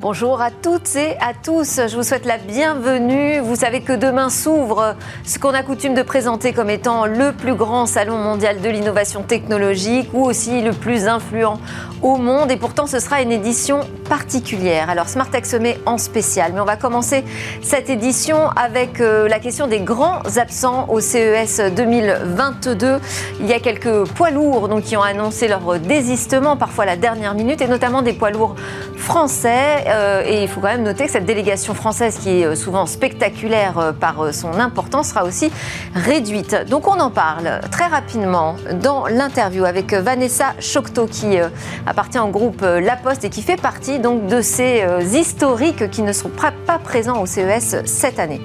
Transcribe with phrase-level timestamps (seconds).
[0.00, 3.40] Bonjour à toutes et à tous, je vous souhaite la bienvenue.
[3.40, 4.94] Vous savez que demain s'ouvre
[5.24, 9.24] ce qu'on a coutume de présenter comme étant le plus grand salon mondial de l'innovation
[9.24, 11.58] technologique ou aussi le plus influent
[12.02, 14.88] au monde et pourtant ce sera une édition particulière.
[14.88, 15.28] Alors Smart
[15.60, 17.24] met en spécial, mais on va commencer
[17.60, 23.00] cette édition avec euh, la question des grands absents au CES 2022.
[23.40, 26.96] Il y a quelques poids lourds donc, qui ont annoncé leur désistement, parfois à la
[26.96, 28.54] dernière minute, et notamment des poids lourds
[28.96, 29.84] français.
[29.88, 32.86] Euh, et il faut quand même noter que cette délégation française, qui est euh, souvent
[32.86, 35.50] spectaculaire euh, par son importance, sera aussi
[35.94, 36.56] réduite.
[36.68, 41.38] Donc on en parle très rapidement dans l'interview avec Vanessa Chocteau, qui
[41.86, 46.12] appartient au groupe La Poste et qui fait partie donc de ces historiques qui ne
[46.12, 46.30] seront
[46.66, 48.40] pas présents au CES cette année.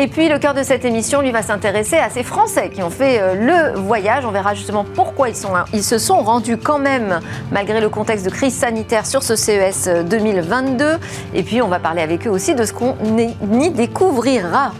[0.00, 2.88] Et puis le cœur de cette émission, lui, va s'intéresser à ces Français qui ont
[2.88, 4.24] fait euh, le voyage.
[4.24, 7.18] On verra justement pourquoi ils, sont, ils se sont rendus quand même,
[7.50, 10.98] malgré le contexte de crise sanitaire, sur ce CES 2022.
[11.34, 14.70] Et puis on va parler avec eux aussi de ce qu'on y découvrira.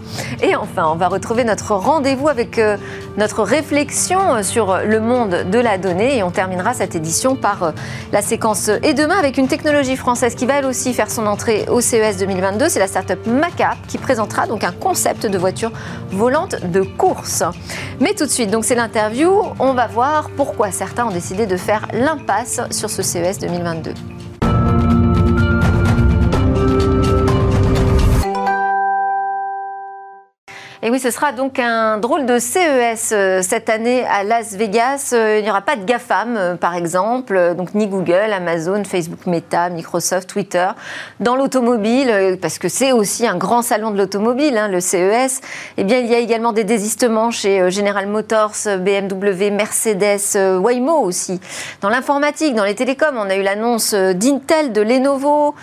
[0.41, 2.77] Et enfin, on va retrouver notre rendez-vous avec euh,
[3.19, 6.17] notre réflexion sur le monde de la donnée.
[6.17, 7.73] Et on terminera cette édition par euh,
[8.13, 11.67] la séquence Et demain avec une technologie française qui va elle aussi faire son entrée
[11.69, 12.69] au CES 2022.
[12.69, 15.73] C'est la startup Macap qui présentera donc un concept de voiture
[16.11, 17.43] volante de course.
[18.01, 21.57] Mais tout de suite, donc c'est l'interview, on va voir pourquoi certains ont décidé de
[21.57, 24.18] faire l'impasse sur ce CES 2022.
[30.89, 35.11] Et oui, ce sera donc un drôle de CES euh, cette année à Las Vegas.
[35.13, 39.27] Euh, il n'y aura pas de GAFAM, euh, par exemple, donc ni Google, Amazon, Facebook,
[39.27, 40.67] Meta, Microsoft, Twitter.
[41.21, 45.43] Dans l'automobile, parce que c'est aussi un grand salon de l'automobile, hein, le CES,
[45.77, 51.39] eh bien, il y a également des désistements chez General Motors, BMW, Mercedes, Waymo aussi.
[51.83, 55.55] Dans l'informatique, dans les télécoms, on a eu l'annonce d'Intel, de Lenovo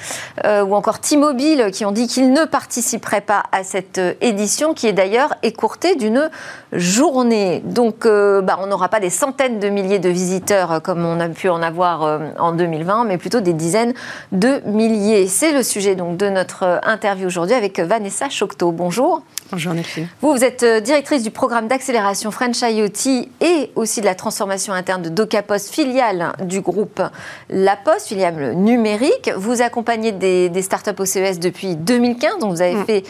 [0.45, 4.94] ou encore T-Mobile qui ont dit qu'ils ne participeraient pas à cette édition qui est
[4.94, 6.29] d'ailleurs d'ailleurs écourté d'une
[6.73, 7.61] journée.
[7.63, 11.21] Donc, euh, bah, on n'aura pas des centaines de milliers de visiteurs euh, comme on
[11.21, 13.93] a pu en avoir euh, en 2020, mais plutôt des dizaines
[14.33, 15.27] de milliers.
[15.27, 18.73] C'est le sujet donc de notre interview aujourd'hui avec Vanessa Chocteau.
[18.73, 19.21] Bonjour.
[19.51, 20.07] Bonjour Nelly.
[20.21, 25.03] Vous, vous êtes directrice du programme d'accélération French IoT et aussi de la transformation interne
[25.03, 27.01] de DocaPost, filiale du groupe
[27.49, 29.31] La Poste, filiale numérique.
[29.37, 32.85] Vous accompagnez des, startups au CES depuis 2015, donc vous avez mm.
[32.85, 33.03] fait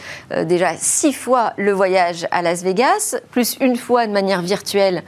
[0.44, 5.02] déjà six fois le voyage à Las Vegas, plus une fois de manière virtuelle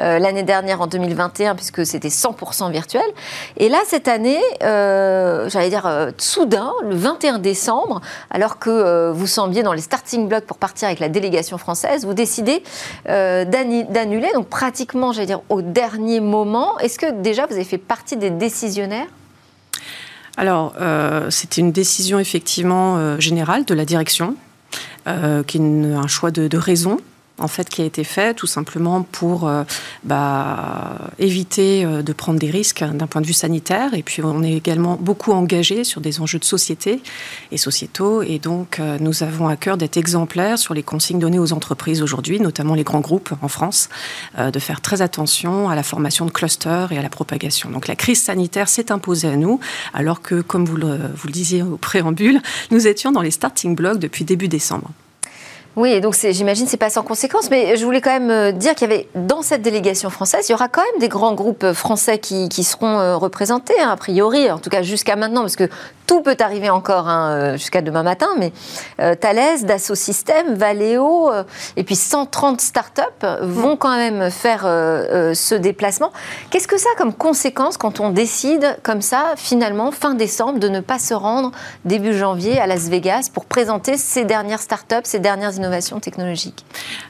[0.00, 3.04] euh, l'année dernière en 2021, puisque c'était 100% virtuel.
[3.56, 8.00] Et là, cette année, euh, j'allais dire euh, soudain, le 21 décembre,
[8.30, 12.14] alors que vous sembliez dans les starting blocks pour partir avec la délégation française, vous
[12.14, 12.62] décidez
[13.06, 16.78] d'annuler, donc pratiquement, j'allais dire, au dernier moment.
[16.78, 19.06] Est-ce que déjà vous avez fait partie des décisionnaires?
[20.36, 20.74] Alors,
[21.30, 24.36] c'était une décision effectivement générale de la direction,
[25.46, 26.98] qui est un choix de, de raison
[27.38, 29.64] en fait qui a été fait tout simplement pour euh,
[30.04, 34.42] bah, éviter euh, de prendre des risques d'un point de vue sanitaire et puis on
[34.42, 37.02] est également beaucoup engagé sur des enjeux de société
[37.50, 41.40] et sociétaux et donc euh, nous avons à cœur d'être exemplaires sur les consignes données
[41.40, 43.88] aux entreprises aujourd'hui, notamment les grands groupes en France,
[44.38, 47.70] de faire très attention à la formation de clusters et à la propagation.
[47.70, 49.60] Donc la crise sanitaire s'est imposée à nous
[49.92, 52.40] alors que comme vous le, vous le disiez au préambule,
[52.70, 54.90] nous étions dans les starting blocks depuis début décembre.
[55.76, 58.88] Oui, donc j'imagine c'est pas sans conséquence, mais je voulais quand même euh, dire qu'il
[58.88, 62.18] y avait dans cette délégation française, il y aura quand même des grands groupes français
[62.18, 65.68] qui, seront euh, représentés, hein, a priori, en tout cas jusqu'à maintenant, parce que
[66.06, 68.52] tout peut arriver encore hein, euh, jusqu'à demain matin, mais
[69.16, 71.32] Thales, Dassault Systèmes, Valeo,
[71.76, 73.02] et puis 130 startups
[73.40, 76.12] vont quand même faire ce déplacement.
[76.50, 80.68] Qu'est-ce que ça a comme conséquence quand on décide comme ça, finalement, fin décembre, de
[80.68, 81.50] ne pas se rendre
[81.84, 86.64] début janvier à Las Vegas pour présenter ces dernières startups, ces dernières innovations innovation technologique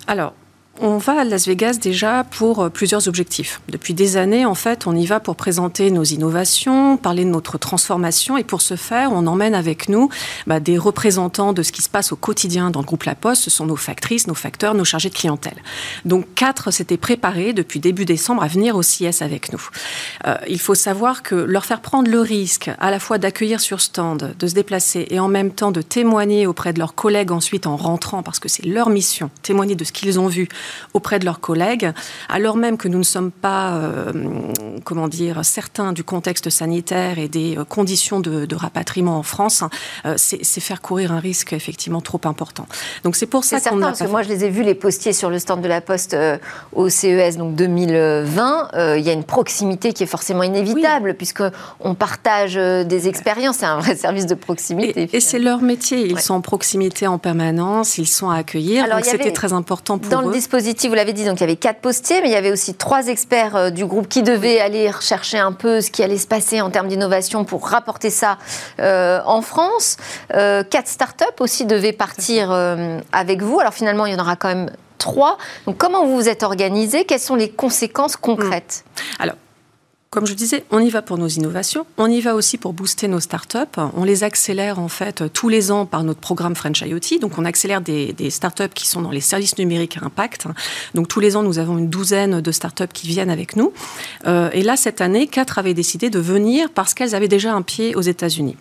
[0.07, 0.35] Alors,
[0.81, 3.61] on va à Las Vegas déjà pour euh, plusieurs objectifs.
[3.69, 7.59] Depuis des années, en fait, on y va pour présenter nos innovations, parler de notre
[7.59, 10.09] transformation, et pour ce faire, on emmène avec nous
[10.47, 13.43] bah, des représentants de ce qui se passe au quotidien dans le groupe La Poste.
[13.43, 15.57] Ce sont nos factrices, nos facteurs, nos chargés de clientèle.
[16.05, 19.63] Donc quatre s'étaient préparés depuis début décembre à venir au CIS avec nous.
[20.27, 23.81] Euh, il faut savoir que leur faire prendre le risque à la fois d'accueillir sur
[23.81, 27.67] stand, de se déplacer et en même temps de témoigner auprès de leurs collègues ensuite
[27.67, 30.49] en rentrant, parce que c'est leur mission, témoigner de ce qu'ils ont vu
[30.93, 31.93] auprès de leurs collègues,
[32.29, 33.81] alors même que nous ne sommes pas,
[34.85, 39.65] comment dire, certains du contexte sanitaire et des conditions de, rapatriement en France,
[40.17, 42.67] c'est faire courir un risque effectivement trop important.
[43.03, 43.87] Donc c'est pour ça qu'on a.
[43.87, 46.17] Parce que moi, je les ai vus les postiers sur le stand de la Poste
[46.73, 48.97] au CES donc 2020.
[48.97, 51.43] il y a une proximité qui est forcément inévitable puisque
[51.81, 53.59] on partage des expériences.
[53.59, 55.09] C'est un vrai service de proximité.
[55.13, 56.07] Et, c'est leur métier.
[56.07, 57.99] Ils sont en proximité en permanence.
[57.99, 58.89] Ils sont à accueillir.
[58.89, 60.27] donc c'était très important pour dans eux.
[60.27, 62.53] Le dispositif, vous l'avez dit, donc il y avait quatre postiers, mais il y avait
[62.53, 66.29] aussi trois experts du groupe qui devaient aller chercher un peu ce qui allait se
[66.29, 68.39] passer en termes d'innovation pour rapporter ça
[68.79, 69.97] en France.
[70.29, 72.53] quatre startups aussi devaient partir
[73.13, 73.59] avec vous.
[73.59, 75.39] Alors finalement, il y en aura quand même trois.
[75.67, 77.05] Donc comment vous vous êtes organisé?
[77.05, 78.85] Quelles sont les conséquences concrètes?
[79.19, 79.23] Hmm.
[79.23, 79.37] Alors,
[80.15, 83.09] comme je disais, on y va pour nos innovations, on y va aussi pour booster
[83.09, 83.59] nos startups.
[83.97, 87.19] On les accélère en fait tous les ans par notre programme French IoT.
[87.21, 90.47] Donc on accélère des, des startups qui sont dans les services numériques à impact.
[90.95, 93.73] Donc tous les ans, nous avons une douzaine de startups qui viennent avec nous.
[94.29, 97.63] Euh, et là, cette année, quatre avaient décidé de venir parce qu'elles avaient déjà un
[97.63, 98.57] pied aux États-Unis.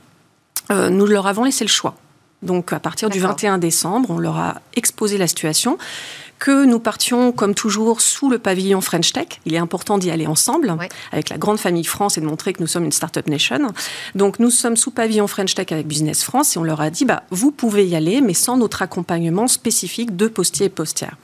[0.71, 1.93] Euh, nous leur avons laissé le choix.
[2.41, 5.77] Donc à partir du 21 décembre, on leur a exposé la situation
[6.43, 9.27] que nous partions, comme toujours, sous le pavillon French Tech.
[9.45, 10.75] Il est important d'y aller ensemble,
[11.13, 13.71] avec la grande famille France, et de montrer que nous sommes une startup nation.
[14.13, 17.05] Donc, nous sommes sous pavillon French Tech avec Business France, et on leur a dit,
[17.05, 21.15] bah, vous pouvez y aller, mais sans notre accompagnement spécifique de postiers et postières.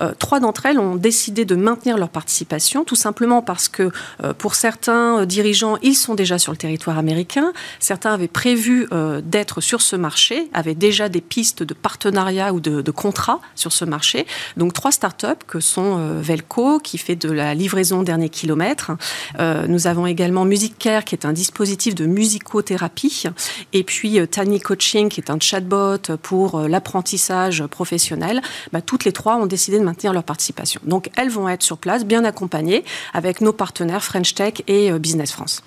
[0.00, 3.92] Euh, trois d'entre elles ont décidé de maintenir leur participation, tout simplement parce que,
[4.24, 7.52] euh, pour certains euh, dirigeants, ils sont déjà sur le territoire américain.
[7.78, 8.88] Certains avaient prévu
[9.22, 13.72] d'être sur ce marché, avaient déjà des pistes de partenariat ou de, de contrats sur
[13.72, 14.26] ce marché.
[14.56, 18.92] Donc trois startups que sont euh, Velco, qui fait de la livraison dernier kilomètre.
[19.38, 23.24] Euh, nous avons également Music Care, qui est un dispositif de musicothérapie.
[23.72, 28.40] Et puis euh, Tiny Coaching, qui est un chatbot pour l'apprentissage professionnel.
[28.72, 30.80] Bah, toutes les trois ont décidé de maintenir leur participation.
[30.84, 35.32] Donc elles vont être sur place, bien accompagnées, avec nos partenaires French Tech et Business
[35.32, 35.62] France.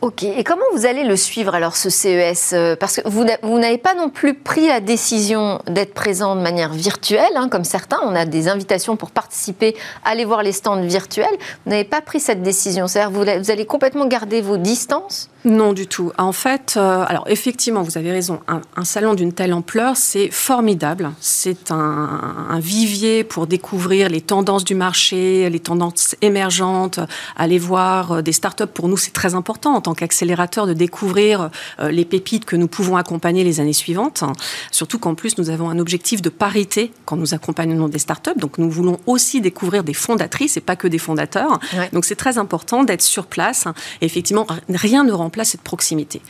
[0.00, 3.78] Ok, et comment vous allez le suivre alors ce CES euh, Parce que vous n'avez
[3.78, 7.98] pas non plus pris la décision d'être présent de manière virtuelle, hein, comme certains.
[8.02, 9.74] On a des invitations pour participer,
[10.04, 11.34] aller voir les stands virtuels.
[11.64, 12.86] Vous n'avez pas pris cette décision.
[12.86, 15.30] C'est-à-dire vous, allez complètement garder vos distances?
[15.46, 16.12] Non, du tout.
[16.16, 21.12] En fait, euh, alors effectivement, vous avez raison, un, salon d'une telle ampleur, c'est formidable.
[21.20, 27.00] C'est un, vivier pour découvrir les tendances du marché, les tendances émergentes,
[27.36, 28.66] aller voir euh, des startups.
[28.66, 31.50] Pour nous, c'est très important en tant qu'accélérateur de découvrir
[31.80, 34.24] euh, les pépites que nous pouvons accompagner les années suivantes.
[34.70, 38.38] Surtout qu'en plus, nous avons un objectif de parité quand nous accompagnons des startups.
[38.38, 41.60] Donc, nous voulons aussi découvrir des fondatrices et pas que des fondateurs.
[41.92, 43.66] Donc, c'est très important d'être sur place.
[44.00, 46.22] Et effectivement, rien ne remplace place cette proximité.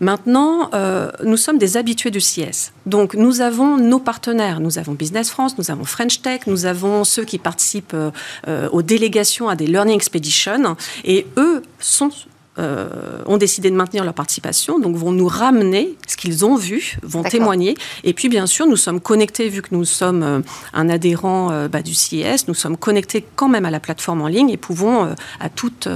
[0.00, 2.72] Maintenant, euh, nous sommes des habitués du CS.
[2.86, 4.60] Donc, nous avons nos partenaires.
[4.60, 8.82] Nous avons Business France, nous avons French Tech, nous avons ceux qui participent euh, aux
[8.82, 10.76] délégations à des Learning Expeditions.
[11.04, 12.10] Et eux sont
[12.58, 12.88] euh,
[13.26, 17.22] ont décidé de maintenir leur participation, donc vont nous ramener ce qu'ils ont vu, vont
[17.22, 17.76] témoigner.
[18.04, 20.40] Et puis, bien sûr, nous sommes connectés, vu que nous sommes euh,
[20.72, 24.26] un adhérent euh, bah, du CIS, nous sommes connectés quand même à la plateforme en
[24.26, 25.88] ligne et pouvons à toute,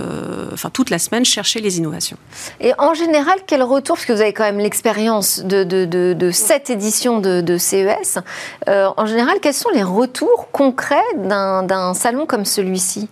[0.52, 2.16] enfin, toute la semaine chercher les innovations.
[2.60, 6.30] Et en général, quel retour, parce que vous avez quand même l'expérience de, de, de,
[6.30, 8.18] cette édition de, CES,
[8.66, 13.08] en général, quels sont les retours concrets d'un salon comme celui-ci?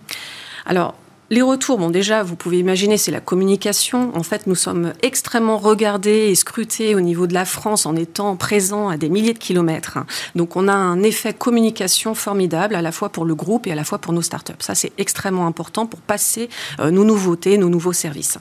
[0.65, 0.95] Alors,
[1.31, 4.11] les retours, bon déjà, vous pouvez imaginer, c'est la communication.
[4.17, 8.35] En fait, nous sommes extrêmement regardés et scrutés au niveau de la France en étant
[8.35, 9.97] présents à des milliers de kilomètres.
[10.35, 13.75] Donc on a un effet communication formidable à la fois pour le groupe et à
[13.75, 14.51] la fois pour nos startups.
[14.59, 16.49] Ça, c'est extrêmement important pour passer
[16.81, 18.37] euh, nos nouveautés, nos nouveaux services.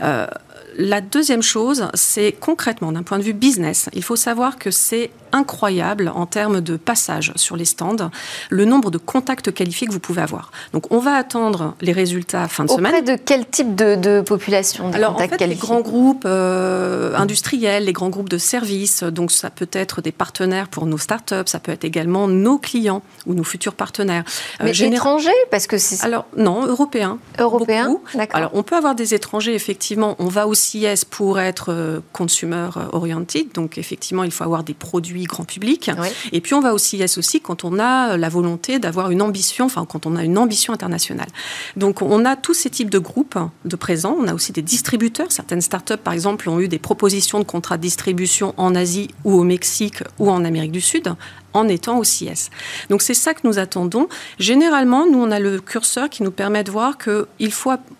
[0.00, 0.28] Euh,
[0.76, 5.10] la deuxième chose, c'est concrètement, d'un point de vue business, il faut savoir que c'est
[5.32, 8.10] incroyable en termes de passage sur les stands,
[8.50, 10.50] le nombre de contacts qualifiés que vous pouvez avoir.
[10.72, 12.94] Donc, on va attendre les résultats fin de semaine.
[12.94, 17.92] Auprès de quel type de, population Alors, en fait, les grands groupes euh, industriels, les
[17.92, 21.72] grands groupes de services, donc ça peut être des partenaires pour nos startups, ça peut
[21.72, 24.24] être également nos clients ou nos futurs partenaires.
[24.60, 26.04] Euh, Mais étrangers Parce que c'est...
[26.04, 27.18] Alors, non, européens.
[27.38, 28.36] Européens, d'accord.
[28.36, 30.16] Alors, on peut avoir des étrangers, effectivement.
[30.18, 34.74] On va aussi CIS pour être euh, consumer oriented, donc effectivement, il faut avoir des
[34.74, 35.90] produits grand public.
[36.32, 39.66] Et puis on va au CIS aussi quand on a la volonté d'avoir une ambition,
[39.66, 41.28] enfin quand on a une ambition internationale.
[41.76, 44.16] Donc on a tous ces types de groupes de présents.
[44.18, 45.30] On a aussi des distributeurs.
[45.30, 49.32] Certaines startups, par exemple, ont eu des propositions de contrats de distribution en Asie ou
[49.32, 51.14] au Mexique ou en Amérique du Sud
[51.52, 52.50] en étant au CIS.
[52.90, 54.08] Donc c'est ça que nous attendons.
[54.38, 57.52] Généralement, nous, on a le curseur qui nous permet de voir qu'ils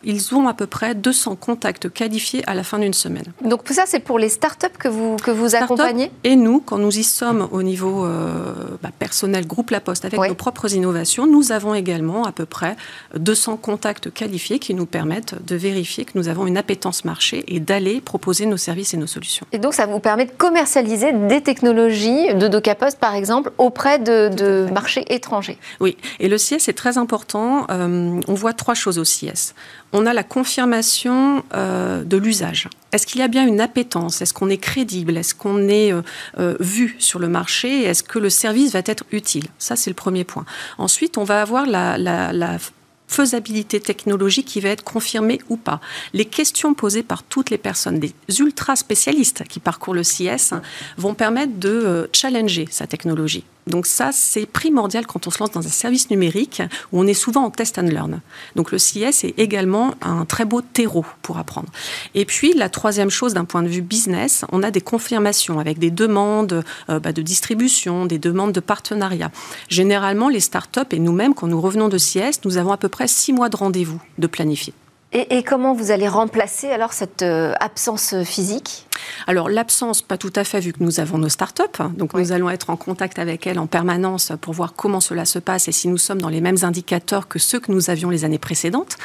[0.05, 3.33] ils ont à peu près 200 contacts qualifiés à la fin d'une semaine.
[3.43, 6.11] Donc tout ça, c'est pour les startups que vous, que vous accompagnez?
[6.25, 8.53] Et nous, quand nous y sommes au niveau euh,
[8.83, 12.77] bah, personnel, groupe La Poste, avec nos propres innovations, nous avons également à peu près
[13.17, 17.61] 200 contacts qualifiés qui nous permettent de vérifier que nous avons une appétence marché et
[17.61, 19.47] d'aller proposer nos services et nos solutions.
[19.53, 24.67] Et donc, ça vous permet de commercialiser des technologies de DocaPost, par exemple, auprès de,
[24.73, 25.59] marchés étrangers.
[25.81, 27.67] Oui, et le CIS est très important.
[27.71, 29.55] Euh, on voit trois choses au CIS.
[29.93, 32.69] On a la confirmation euh, de l'usage.
[32.93, 34.21] Est-ce qu'il y a bien une appétence?
[34.23, 35.17] Est-ce qu'on est crédible?
[35.17, 37.83] Est-ce qu'on est, euh, vu sur le marché?
[37.85, 39.47] Est-ce que le service va être utile?
[39.59, 40.45] Ça, c'est le premier point.
[40.79, 42.59] Ensuite, on va avoir la, la
[43.09, 45.81] faisabilité technologique qui va être confirmée ou pas.
[46.13, 50.55] Les questions posées par toutes les personnes, des ultra spécialistes qui parcourent le CS,
[50.97, 53.45] vont permettre de euh, challenger sa technologie.
[53.69, 57.15] Donc ça, c'est primordial quand on se lance dans un service numérique où on est
[57.15, 58.21] souvent en test and learn.
[58.57, 61.69] Donc le CS est également un très beau terreau pour apprendre.
[62.15, 65.79] Et puis la troisième chose d'un point de vue business, on a des confirmations avec
[65.79, 69.31] des demandes euh, bah, de distribution, des demandes de partenariat.
[69.69, 73.09] Généralement, les startups et nous-mêmes, quand nous revenons de CS, nous avons à peu près
[73.09, 74.75] six mois de rendez-vous de planifier.
[75.13, 78.88] Et, comment vous allez remplacer alors cette euh, absence physique?
[79.27, 81.63] Alors l'absence, pas tout à fait, vu que nous avons nos startups.
[81.97, 85.39] Donc nous allons être en contact avec elles en permanence pour voir comment cela se
[85.39, 88.25] passe et si nous sommes dans les mêmes indicateurs que ceux que nous avions les
[88.25, 88.97] années précédentes.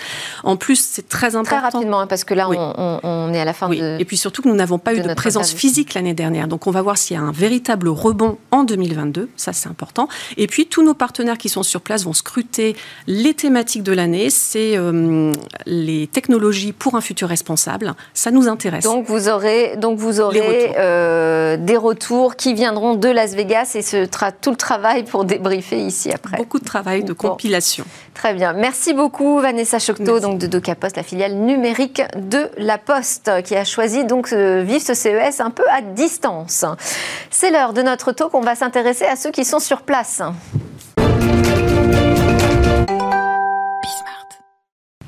[0.43, 1.57] En plus, c'est très important.
[1.57, 3.79] Très rapidement, hein, parce que là, on, est à la fin oui.
[3.79, 3.97] de.
[3.99, 6.47] Et puis surtout que nous n'avons pas eu de présence physique l'année dernière.
[6.47, 9.29] Donc on va voir s'il y a un véritable rebond en 2022.
[9.35, 10.07] Ça, c'est important.
[10.37, 12.75] Et puis tous nos partenaires qui sont sur place vont scruter
[13.07, 14.29] les thématiques de l'année.
[14.29, 15.31] C'est euh,
[15.65, 17.93] les technologies pour un futur responsable.
[18.13, 18.83] Ça nous intéresse.
[18.83, 23.81] Donc vous aurez donc vous aurez euh, des retours qui viendront de Las Vegas et
[23.81, 26.37] ce sera tout le travail pour débriefer ici après.
[26.37, 27.83] Beaucoup de travail de compilation.
[28.13, 28.53] Très bien.
[28.53, 33.65] Merci beaucoup Vanessa Chocteau donc de DocaPost, la filiale numérique de La Poste, qui a
[33.65, 36.63] choisi donc de vivre ce CES un peu à distance.
[37.29, 38.33] C'est l'heure de notre talk.
[38.33, 40.21] On va s'intéresser à ceux qui sont sur place.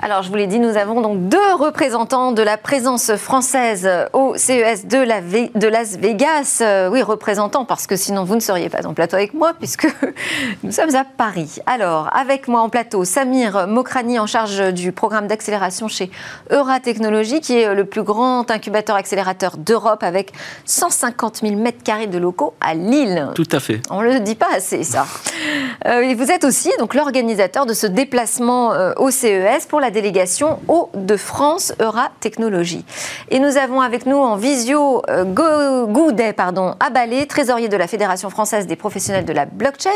[0.06, 4.36] Alors, je vous l'ai dit, nous avons donc deux représentants de la présence française au
[4.38, 6.60] CES de, la de Las Vegas.
[6.62, 9.88] Euh, oui, représentants, parce que sinon vous ne seriez pas en plateau avec moi, puisque
[10.64, 11.58] nous sommes à Paris.
[11.66, 16.12] Alors, avec moi en plateau, Samir Mokrani, en charge du programme d'accélération chez
[16.52, 20.34] Eura Technologies, qui est le plus grand incubateur accélérateur d'Europe, avec
[20.66, 23.30] 150 000 mètres carrés de locaux à Lille.
[23.34, 23.82] Tout à fait.
[23.90, 25.08] On ne le dit pas assez, ça.
[25.88, 29.95] Euh, et vous êtes aussi donc l'organisateur de ce déplacement euh, au CES pour la
[29.96, 32.86] délégation Hauts-de-France Eura Technologies.
[33.30, 35.24] Et nous avons avec nous en visio euh,
[35.88, 39.90] Goudet pardon, Abalé, trésorier de la Fédération française des professionnels de la blockchain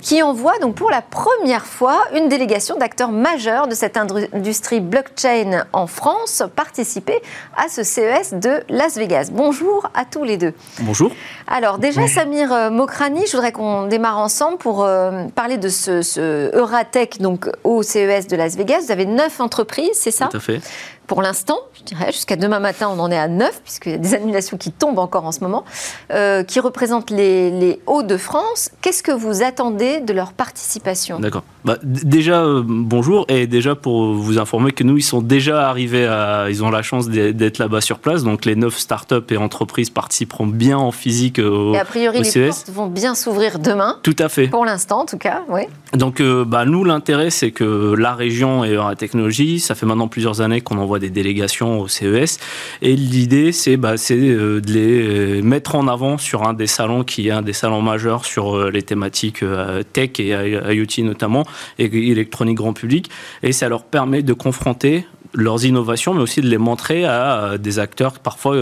[0.00, 5.64] qui envoie donc pour la première fois une délégation d'acteurs majeurs de cette industrie blockchain
[5.72, 7.20] en France participer
[7.56, 9.28] à ce CES de Las Vegas.
[9.32, 10.54] Bonjour à tous les deux.
[10.80, 11.10] Bonjour.
[11.46, 16.02] Alors déjà, Samir euh, Mokrani, je voudrais qu'on démarre ensemble pour euh, parler de ce,
[16.02, 18.82] ce Euratech donc, au CES de Las Vegas.
[18.86, 20.28] Vous avez neuf entreprises, c'est ça?
[20.28, 20.60] Tout à fait
[21.06, 23.98] pour l'instant, je dirais, jusqu'à demain matin, on en est à 9, puisqu'il y a
[23.98, 25.64] des annulations qui tombent encore en ce moment,
[26.12, 28.70] euh, qui représentent les, Hauts-de-France.
[28.80, 31.18] Qu'est-ce que vous attendez de leur participation?
[31.18, 31.42] D'accord.
[31.64, 36.06] Bah, déjà, euh, bonjour, et déjà pour vous informer que nous, ils sont déjà arrivés
[36.06, 36.46] à.
[36.48, 40.46] Ils ont la chance d'être là-bas sur place, donc les 9 startups et entreprises participeront
[40.46, 43.98] bien en physique au, Et a priori, les portes vont bien s'ouvrir demain.
[44.02, 44.48] Tout à fait.
[44.48, 45.62] Pour l'instant, en tout cas, oui.
[45.94, 50.08] Donc, euh, bah, nous, l'intérêt, c'est que la région et la technologie, ça fait maintenant
[50.08, 52.38] plusieurs années qu'on envoie des délégations au CES.
[52.80, 57.04] Et l'idée, c'est bah, euh, de les euh, mettre en avant sur un des salons
[57.04, 59.44] qui est un des salons majeurs sur euh, les thématiques
[59.92, 61.44] tech et IoT notamment,
[61.78, 63.10] et électronique grand public.
[63.42, 67.78] Et ça leur permet de confronter leurs innovations, mais aussi de les montrer à des
[67.78, 68.56] acteurs parfois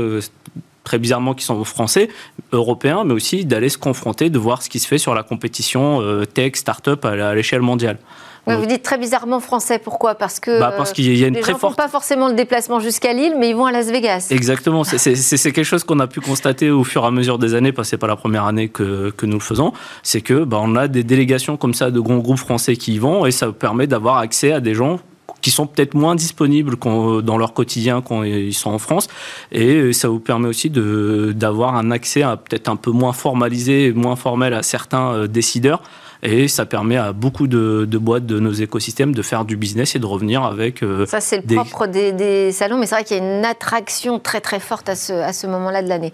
[0.85, 2.09] très bizarrement qui sont français,
[2.53, 6.01] européens, mais aussi d'aller se confronter, de voir ce qui se fait sur la compétition
[6.33, 7.99] tech, start-up à l'échelle mondiale
[8.47, 9.79] vous dites très bizarrement français.
[9.79, 10.15] Pourquoi?
[10.15, 11.77] Parce que bah parce qu'il y a une les très gens forte.
[11.77, 14.29] pas forcément le déplacement jusqu'à Lille, mais ils vont à Las Vegas.
[14.31, 14.85] Exactement.
[14.85, 17.89] C'est quelque chose qu'on a pu constater au fur et à mesure des années, parce
[17.89, 19.73] que c'est pas la première année que, que nous le faisons.
[20.03, 22.99] C'est que bah, on a des délégations comme ça de grands groupes français qui y
[22.99, 25.01] vont, et ça permet d'avoir accès à des gens
[25.41, 29.09] qui sont peut-être moins disponibles dans leur quotidien quand ils sont en France.
[29.53, 34.55] Et ça vous permet aussi d'avoir un accès peut-être un peu moins formalisé, moins formel
[34.55, 35.83] à certains euh, décideurs
[36.23, 39.99] Et ça permet à beaucoup de, boîtes de nos écosystèmes de faire du business et
[39.99, 40.83] de revenir avec.
[40.83, 44.19] Euh, ça, c'est le propre des, salons, mais c'est vrai qu'il y a une attraction
[44.19, 46.13] très très forte à ce, à ce moment-là de l'année.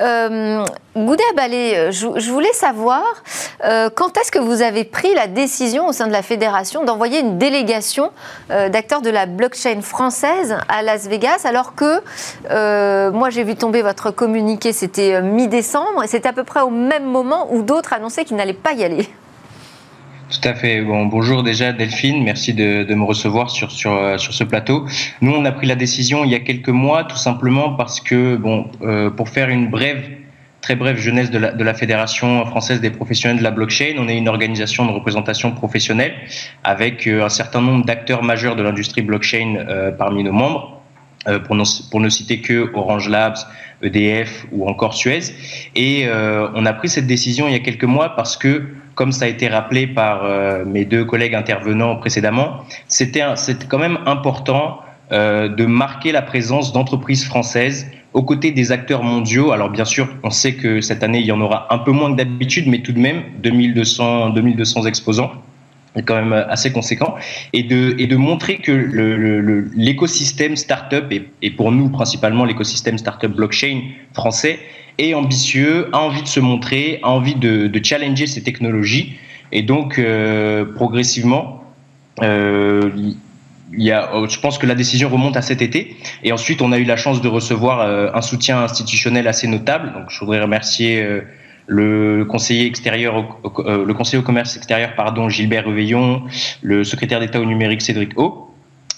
[0.00, 0.64] Euh,
[0.96, 3.02] Goudé Abalé, je, je, voulais savoir
[3.64, 7.20] euh, quand est-ce que vous avez pris la décision au sein de la fédération d'envoyer
[7.20, 8.10] une délégation
[8.50, 12.00] euh, d'acteurs de la blockchain française à Las Vegas, alors que
[13.10, 17.04] moi j'ai vu tomber votre communiqué, c'était mi-décembre, et c'était à peu près au même
[17.04, 19.08] moment où d'autres annonçaient qu'ils n'allaient pas y aller?
[20.32, 20.80] Tout à fait.
[20.80, 24.86] Bon, bonjour déjà Delphine, merci de, me recevoir sur, sur, euh, sur ce plateau.
[25.20, 28.36] Nous, on a pris la décision il y a quelques mois, tout simplement parce que,
[28.36, 30.08] bon, euh, pour faire une brève,
[30.62, 34.08] très brève jeunesse de la, de la Fédération française des professionnels de la blockchain, on
[34.08, 36.14] est une organisation de représentation professionnelle
[36.64, 39.66] avec euh, un certain nombre d'acteurs majeurs de l'industrie blockchain
[39.98, 40.80] parmi nos membres.
[41.44, 41.56] pour,
[41.90, 43.36] pour ne citer que Orange Labs,
[43.82, 45.34] EDF ou encore Suez.
[45.76, 46.08] Et
[46.54, 49.28] on a pris cette décision il y a quelques mois parce que comme ça a
[49.28, 53.22] été rappelé par euh, mes deux collègues intervenants précédemment, c'était
[53.68, 54.80] quand même important
[55.12, 59.52] euh, de marquer la présence d'entreprises françaises aux côtés des acteurs mondiaux.
[59.52, 62.10] Alors bien sûr, on sait que cette année, il y en aura un peu moins
[62.10, 65.32] que d'habitude, mais tout de même, 2200, 2200 exposants
[66.00, 67.14] quand même assez conséquent,
[67.52, 68.72] et de, et de montrer que
[69.76, 73.82] l'écosystème le, startup, et, pour nous principalement l'écosystème startup blockchain
[74.14, 74.58] français,
[74.98, 79.18] est ambitieux, a envie de se montrer, a envie de, challenger ces technologies.
[79.50, 81.64] Et donc, euh, progressivement,
[82.22, 82.90] euh,
[83.74, 85.96] il y a, je pense que la décision remonte à cet été.
[86.24, 89.92] Et ensuite, on a eu la chance de recevoir euh, un soutien institutionnel assez notable.
[89.92, 91.06] Donc, je voudrais remercier
[91.66, 96.22] le conseiller extérieur, le conseiller au commerce extérieur, pardon, Gilbert Reveillon,
[96.62, 98.50] le secrétaire d'État au numérique Cédric O,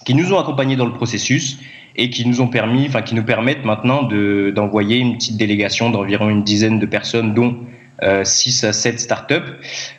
[0.04, 1.58] qui nous ont accompagnés dans le processus
[1.96, 6.28] et qui nous ont permis, enfin qui nous permettent maintenant d'envoyer une petite délégation d'environ
[6.28, 7.56] une dizaine de personnes, dont
[8.24, 9.34] 6 euh, à 7 startups,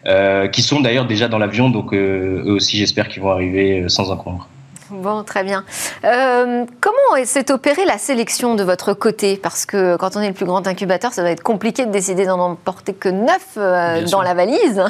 [0.06, 3.86] euh, qui sont d'ailleurs déjà dans l'avion, donc euh, eux aussi j'espère qu'ils vont arriver
[3.88, 4.48] sans encombre.
[4.92, 5.64] Bon, très bien.
[6.04, 9.38] Euh, comment s'est opérée la sélection de votre côté?
[9.38, 12.26] Parce que quand on est le plus grand incubateur, ça va être compliqué de décider
[12.26, 14.84] d'en emporter que neuf euh, dans la valise.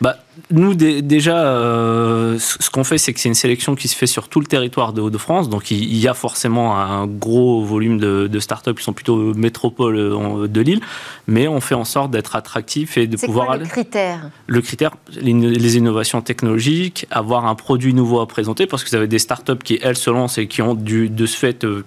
[0.00, 0.16] Bah,
[0.50, 4.28] nous, déjà, euh, ce qu'on fait, c'est que c'est une sélection qui se fait sur
[4.28, 5.48] tout le territoire de Hauts-de-France.
[5.48, 10.50] Donc, il y a forcément un gros volume de, de startups qui sont plutôt métropole
[10.50, 10.80] de l'île.
[11.28, 13.52] Mais on fait en sorte d'être attractif et de pouvoir.
[13.52, 14.30] C'est le critère?
[14.46, 19.06] Le critère, les innovations technologiques, avoir un produit nouveau à présenter, parce que vous avez
[19.06, 21.84] des startups qui, elles, se lancent et qui ont du, de ce fait euh,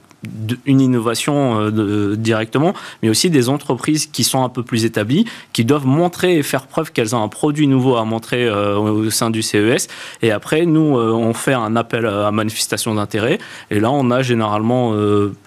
[0.66, 5.64] une innovation euh, directement, mais aussi des entreprises qui sont un peu plus établies, qui
[5.64, 9.30] doivent montrer et faire preuve qu'elles ont un produit nouveau à montrer euh, au sein
[9.30, 9.88] du CES.
[10.22, 13.38] Et après, nous, on fait un appel à manifestation d'intérêt.
[13.72, 14.94] Et là, on a généralement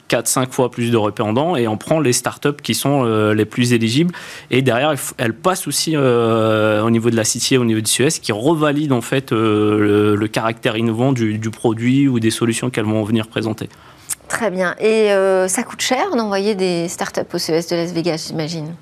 [0.08, 4.14] 4-5 fois plus de répondants et on prend les startups qui sont les plus éligibles.
[4.50, 8.32] Et derrière, elles passent aussi au niveau de la City au niveau du CES qui
[8.32, 13.68] revalident en fait le, caractère innovant du produit ou des solutions qu'elles vont venir présenter.
[14.32, 14.74] Très bien.
[14.80, 18.74] Et euh, ça coûte cher d'envoyer des startups au CES de Las Vegas, j'imagine?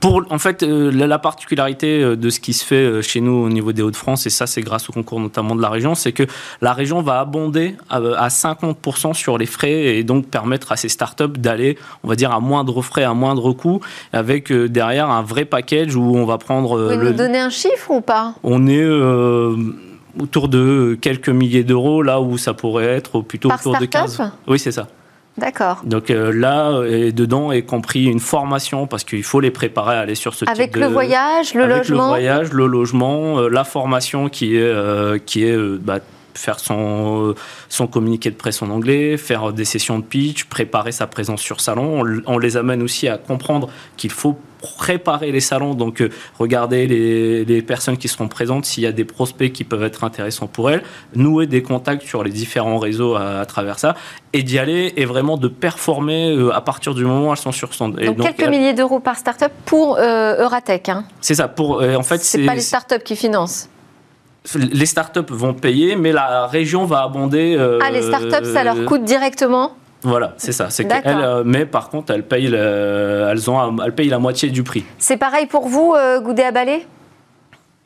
[0.00, 3.48] Pour, en fait, euh, la, particularité euh, de ce qui se fait chez nous au
[3.48, 6.24] niveau des Hauts-de-France, et ça c'est grâce au concours notamment de la région, c'est que
[6.60, 11.38] la région va abonder à, 50% sur les frais et donc permettre à ces startups
[11.38, 13.80] d'aller, on va dire, à moindre frais, à moindre coût,
[14.12, 16.80] avec derrière un vrai package où on va prendre...
[16.80, 18.34] Vous pouvez nous donner un chiffre ou pas?
[18.42, 18.84] On est
[20.20, 24.22] autour de quelques milliers d'euros, là où ça pourrait être plutôt autour de 15.
[24.46, 24.88] Oui, c'est ça.
[25.38, 25.82] D'accord.
[25.84, 30.00] Donc euh, là, et dedans est compris une formation parce qu'il faut les préparer à
[30.00, 30.78] aller sur ce avec type de...
[30.78, 34.62] Avec le voyage, le avec logement le voyage, le logement, euh, la formation qui est,
[34.62, 35.98] euh, qui est bah,
[36.36, 37.34] faire son,
[37.68, 41.60] son communiqué de presse en anglais, faire des sessions de pitch, préparer sa présence sur
[41.60, 42.04] salon.
[42.26, 47.62] On, les amène aussi à comprendre qu'il faut préparer les salons, donc euh, regarder les,
[47.62, 50.82] personnes qui seront présentes, s'il y a des prospects qui peuvent être intéressants pour elles,
[51.14, 53.94] nouer des contacts sur les différents réseaux à, travers ça,
[54.32, 57.52] et d'y aller et vraiment de performer euh, à partir du moment où elles sont
[57.52, 57.96] sur stand.
[57.96, 60.88] Donc, quelques milliers d'euros par startup pour euh, Euratech.
[60.88, 61.04] Hein.
[61.20, 61.48] C'est ça.
[61.48, 63.68] Pour en fait, c'est pas les startups qui financent
[64.54, 67.56] les startups vont payer, mais la région va abonder.
[67.58, 70.70] Euh, ah, les startups, ça leur coûte directement voilà, c'est ça.
[70.70, 74.84] C'est euh, mais par contre, elles payent, elles, ont, elles payent la moitié du prix.
[74.98, 76.86] C'est pareil pour vous, euh, Goudé à balai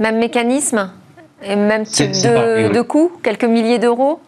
[0.00, 0.90] Même mécanisme?
[1.42, 4.20] Et même type de, de coût Quelques milliers d'euros?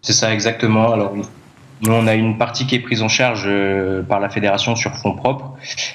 [0.00, 0.92] C'est ça, exactement.
[0.92, 3.46] Alors, nous, on a une partie qui est prise en charge
[4.08, 5.52] par la fédération sur fonds propres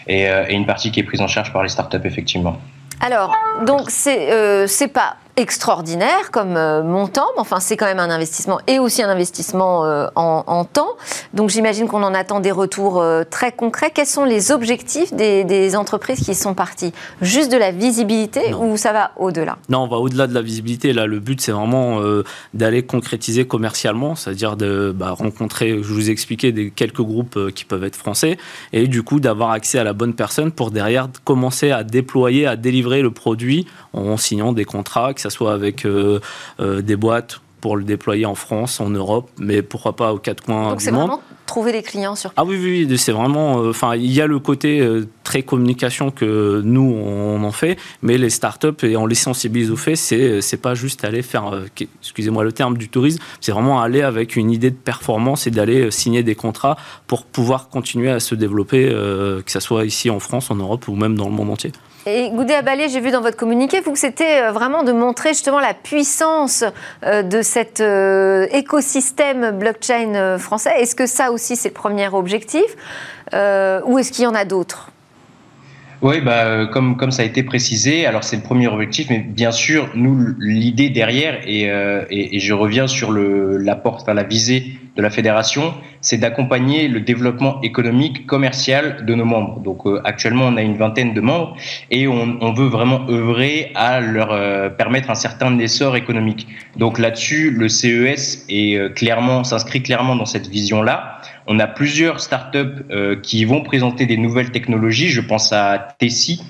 [0.08, 2.58] et, et une partie qui est prise en charge par les startups, effectivement.
[3.02, 3.34] Alors,
[3.66, 9.04] donc, c'est pas extraordinaire comme montant, mais enfin c'est quand même un investissement et aussi
[9.04, 10.96] un investissement en, temps.
[11.34, 13.92] Donc j'imagine qu'on en attend des retours très concrets.
[13.94, 16.92] Quels sont les objectifs des, entreprises qui sont parties?
[17.22, 19.58] Juste de la visibilité ou ça va au-delà?
[19.70, 20.92] Non, on va au-delà de la visibilité.
[20.92, 22.02] Là, le but c'est vraiment
[22.54, 27.64] d'aller concrétiser commercialement, c'est-à-dire de bah, rencontrer, je vous ai expliqué, des, quelques groupes qui
[27.64, 28.38] peuvent être français
[28.74, 32.56] et du coup d'avoir accès à la bonne personne pour derrière commencer à déployer, à
[32.56, 36.20] délivrer le produit en signant des contrats, que ce soit avec euh,
[36.60, 40.44] euh, des boîtes pour le déployer en France, en Europe, mais pourquoi pas aux quatre
[40.44, 41.08] coins Donc du monde.
[41.08, 43.62] Vraiment trouver des clients sur Ah oui, oui, c'est vraiment.
[43.62, 44.86] Euh, enfin, il y a le côté
[45.24, 49.76] très communication que nous on en fait, mais les startups et on les sensibilise au
[49.76, 51.64] fait, c'est c'est pas juste aller faire,
[52.02, 55.90] excusez-moi le terme du tourisme, c'est vraiment aller avec une idée de performance et d'aller
[55.90, 60.52] signer des contrats pour pouvoir continuer à se développer, que ce soit ici en France,
[60.52, 61.72] en Europe ou même dans le monde entier.
[62.06, 65.30] Et Goudé Abalé, j'ai vu dans votre communiqué, vous, que c'était euh, vraiment de montrer
[65.30, 66.64] justement la puissance
[67.04, 70.82] euh, de cet euh, écosystème blockchain français.
[70.82, 72.64] Est-ce que ça aussi, c'est le premier objectif
[73.34, 74.92] Ou est-ce qu'il y en a d'autres?
[76.02, 79.52] Oui, bah, comme, comme ça a été précisé, alors c'est le premier objectif, mais bien
[79.52, 81.64] sûr, nous, l'idée derrière, et,
[82.10, 87.02] et, je reviens sur le, la porte, la visée de la fédération, c'est d'accompagner le
[87.02, 89.60] développement économique, commercial de nos membres.
[89.60, 91.56] Donc euh, actuellement, on a une vingtaine de membres
[91.92, 96.48] et on, on veut vraiment œuvrer à leur euh, permettre un certain essor économique.
[96.78, 101.17] Donc là-dessus, le CES est euh, clairement s'inscrit clairement dans cette vision-là.
[101.48, 102.84] On a plusieurs startups
[103.24, 105.08] qui vont présenter des nouvelles technologies.
[105.08, 106.42] Je pense à Tessie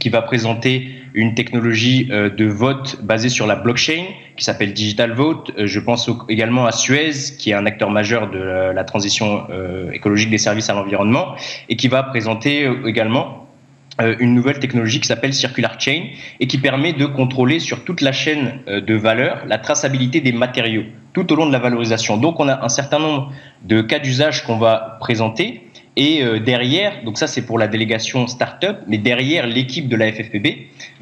[0.00, 4.04] qui va présenter une technologie euh, de vote basée sur la blockchain
[4.36, 5.50] qui s'appelle Digital Vote.
[5.58, 9.90] Euh, je pense également à Suez, qui est un acteur majeur de la transition euh,
[9.92, 11.34] écologique des services à l'environnement
[11.68, 13.45] et qui va présenter également
[13.98, 16.04] une nouvelle technologie qui s'appelle Circular Chain
[16.40, 20.84] et qui permet de contrôler sur toute la chaîne de valeur la traçabilité des matériaux
[21.14, 22.18] tout au long de la valorisation.
[22.18, 23.32] Donc on a un certain nombre
[23.64, 28.26] de cas d'usage qu'on va présenter et euh, derrière, donc ça c'est pour la délégation
[28.26, 30.46] start-up, mais derrière l'équipe de la FFPB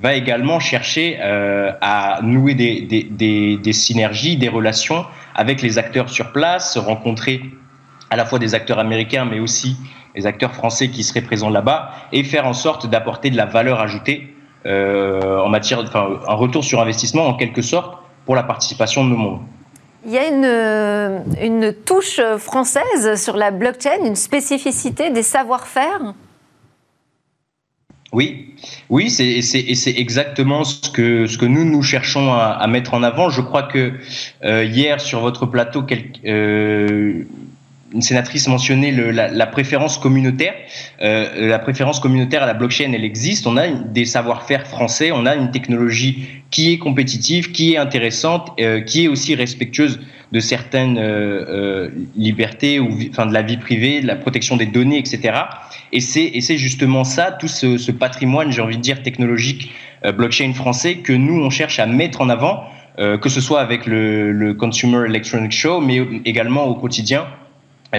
[0.01, 5.05] va également chercher euh, à nouer des, des, des, des, synergies, des relations
[5.35, 7.43] avec les acteurs sur place, rencontrer
[8.11, 9.77] à la fois des acteurs américains, mais aussi
[10.15, 13.81] les acteurs français qui seraient présents là-bas, et faire en sorte d'apporter de la valeur
[13.81, 14.35] ajoutée
[14.67, 19.11] euh, en matière, enfin un retour sur investissement en quelque sorte pour la participation de
[19.11, 19.41] nos mondes.
[20.07, 26.15] Il y a une, une touche française sur la blockchain, une spécificité des savoir-faire?
[28.13, 28.55] Oui,
[28.91, 33.29] oui, c'est exactement ce que ce que nous nous cherchons à, à mettre en avant.
[33.29, 33.95] Je crois que
[34.45, 37.25] euh, hier sur votre plateau, quel, euh,
[37.95, 40.55] une sénatrice mentionnait la, préférence communautaire.
[41.01, 43.47] Euh, la préférence communautaire à la blockchain, elle existe.
[43.47, 48.53] On a des savoir-faire français, on a une technologie qui est compétitive, qui est intéressante,
[48.61, 50.01] euh, qui est aussi respectueuse
[50.35, 54.99] de certaines euh, euh libertés ou de la vie privée, de la protection des données,
[54.99, 55.33] etc.
[55.93, 59.73] Et c'est justement ça, tout ce, patrimoine, j'ai envie de dire technologique
[60.05, 62.65] euh, blockchain français que nous on cherche à mettre en avant.
[63.01, 67.27] Euh, que ce soit avec le, le Consumer Electronic Show, mais également au quotidien,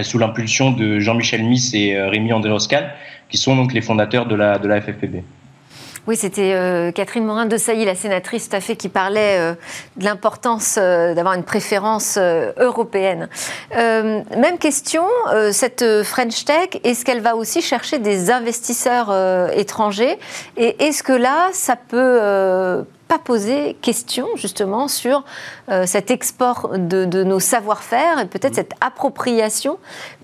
[0.02, 2.82] sous l'impulsion de Jean-Michel Miss et euh, Rémi André-Oscan,
[3.28, 5.22] qui sont donc les fondateurs de la, de FFPB.
[6.06, 9.54] Oui, c'était euh, Catherine Morin de Sailly, la sénatrice, tout qui parlait euh,
[9.96, 13.28] de l'importance d'avoir une préférence européenne.
[13.74, 15.02] même question,
[15.50, 19.12] cette French Tech, est-ce qu'elle va aussi chercher des investisseurs
[19.52, 20.16] étrangers?
[20.56, 25.24] Et est-ce que là, ça peut pas poser question justement sur
[25.70, 28.56] euh, cet export de, nos savoir-faire et peut-être mm.
[28.56, 29.78] cette appropriation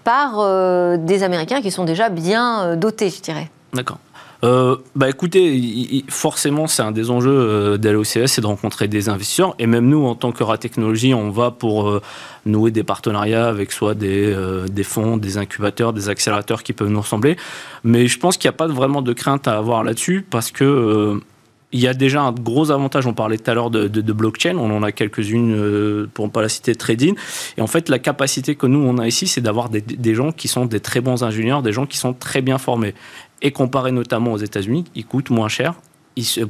[0.05, 3.51] par euh, des Américains qui sont déjà bien euh, dotés, je dirais.
[3.73, 3.99] D'accord.
[4.97, 9.55] bah écoutez, forcément, c'est un des enjeux d'aller au c'est de rencontrer des investisseurs.
[9.61, 12.01] Et même nous, en tant que Technologie, on va pour
[12.45, 14.37] nouer des partenariats avec soit des,
[14.69, 17.37] des fonds, des incubateurs, des accélérateurs qui peuvent nous ressembler.
[17.85, 21.21] Mais je pense qu'il n'y a pas vraiment de crainte à avoir là-dessus parce que
[21.73, 24.71] il y a déjà un gros avantage, on parlait tout à l'heure de, blockchain, on
[24.71, 27.15] en a quelques-unes, euh, pour ne pas la citer, trading.
[27.57, 30.33] Et en fait, la capacité que nous, on a ici, c'est d'avoir des, des, gens
[30.33, 32.95] qui sont des très bons ingénieurs, des gens qui sont très bien formés.
[33.41, 35.75] Et comparé notamment aux États-Unis, ils coûtent moins cher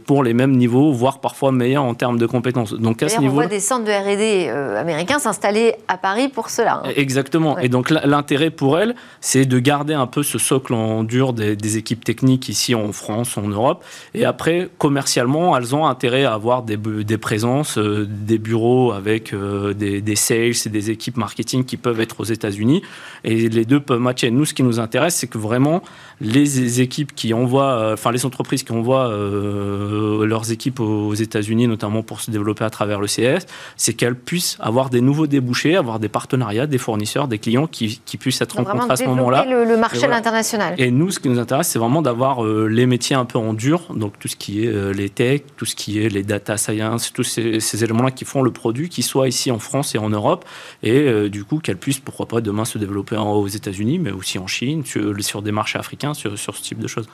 [0.07, 2.75] pour les mêmes niveaux, voire parfois meilleurs en termes de compétences.
[2.75, 6.29] Donc à ce niveau, on voit des centres de R&D euh, américains s'installer à Paris
[6.29, 6.83] pour cela.
[6.85, 6.90] Hein.
[6.96, 7.59] Exactement.
[7.59, 11.77] Et donc l'intérêt pour elles, c'est de garder un peu ce socle en dur des,
[11.77, 13.85] équipes techniques ici en France, en Europe.
[14.14, 19.33] Et après, commercialement, elles ont intérêt à avoir des, des présences, euh, des bureaux avec
[19.33, 22.83] euh, des, des, sales et des équipes marketing qui peuvent être aux États-Unis.
[23.25, 24.31] Et les deux peuvent matcher.
[24.31, 25.83] Nous, ce qui nous intéresse, c'est que vraiment
[26.22, 32.20] les équipes qui envoient, enfin les entreprises qui envoient leurs équipes aux États-Unis, notamment pour
[32.20, 36.08] se développer à travers le CS, c'est qu'elles puissent avoir des nouveaux débouchés, avoir des
[36.08, 39.44] partenariats, des fournisseurs, des clients qui, puissent être rencontrés à ce moment-là.
[39.48, 40.74] Le, le marché à l'international.
[40.78, 43.92] Et nous, ce qui nous intéresse, c'est vraiment d'avoir les métiers un peu en dur,
[43.94, 47.24] donc tout ce qui est les tech, tout ce qui est les data science, tous
[47.24, 50.44] ces, ces éléments-là qui font le produit, qui soit ici en France et en Europe,
[50.82, 54.46] et du coup qu'elles puissent, pourquoi pas, demain se développer aux États-Unis, mais aussi en
[54.46, 57.07] Chine, sur, des marchés africains, sur, ce type de choses.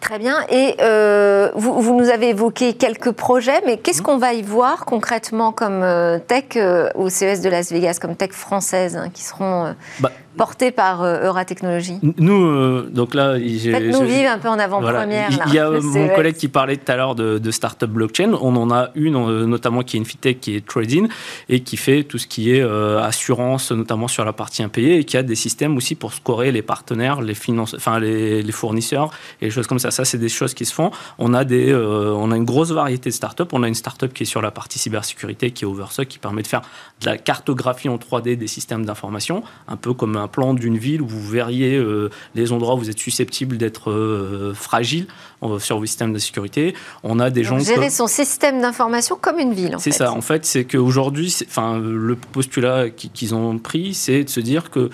[0.00, 0.36] Très bien.
[0.50, 4.04] Et euh, vous, nous avez évoqué quelques projets, mais qu'est-ce mmh.
[4.04, 8.14] qu'on va y voir concrètement comme euh, tech euh, au CES de Las Vegas, comme
[8.14, 14.38] tech française, hein, qui seront bah, porté par Euratechnologie Nous, donc là, faites-nous vivre un
[14.38, 15.30] peu en avant-première.
[15.48, 18.34] il y a mon collègue qui parlait tout à l'heure de, de start-up blockchain.
[18.40, 21.08] On en a une, notamment qui est une fintech qui est Trading
[21.48, 25.16] et qui fait tout ce qui est assurance, notamment sur la partie impayée, et qui
[25.16, 29.66] a des systèmes aussi pour scorer les partenaires, les enfin les, fournisseurs et des choses
[29.66, 29.87] comme ça.
[29.90, 30.90] Ça, c'est des choses qui se font.
[31.18, 33.50] On a des, on a une grosse variété de start-up.
[33.52, 36.42] On a une start-up qui est sur la partie cybersécurité, qui est Oversuck, qui permet
[36.42, 36.62] de faire
[37.00, 41.02] de la cartographie en 3D des systèmes d'information, un peu comme un plan d'une ville
[41.02, 45.06] où vous verriez euh, les endroits où vous êtes susceptible d'être euh, fragile
[45.42, 46.74] euh, sur vos systèmes de sécurité.
[47.02, 49.76] On a des gens gérer son système d'information comme une ville.
[49.78, 50.12] C'est ça.
[50.12, 54.90] En fait, c'est qu'aujourd'hui, enfin, le postulat qu'ils ont pris, c'est de se dire que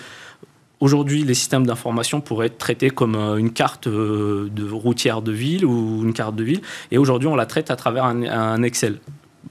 [0.80, 6.02] Aujourd'hui, les systèmes d'information pourraient être traités comme une carte de routière de ville ou
[6.02, 6.60] une carte de ville.
[6.90, 8.98] Et aujourd'hui, on la traite à travers un Excel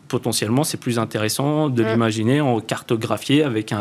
[0.07, 3.73] potentiellement, c'est plus intéressant de l'imaginer en cartographié avec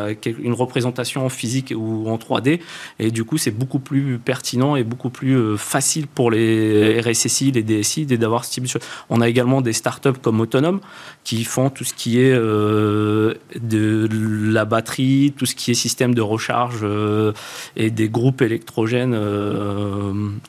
[0.42, 2.60] une représentation en physique ou en 3D.
[2.98, 7.52] Et du coup, c'est beaucoup plus pertinent et beaucoup plus euh, facile pour les RSSI,
[7.52, 8.82] les DSI d'avoir ce type de choses.
[9.10, 10.80] On a également des startups comme Autonome
[11.24, 14.08] qui font tout ce qui est euh, de
[14.50, 17.32] la batterie, tout ce qui est système de recharge euh,
[17.76, 19.18] et des groupes électrogènes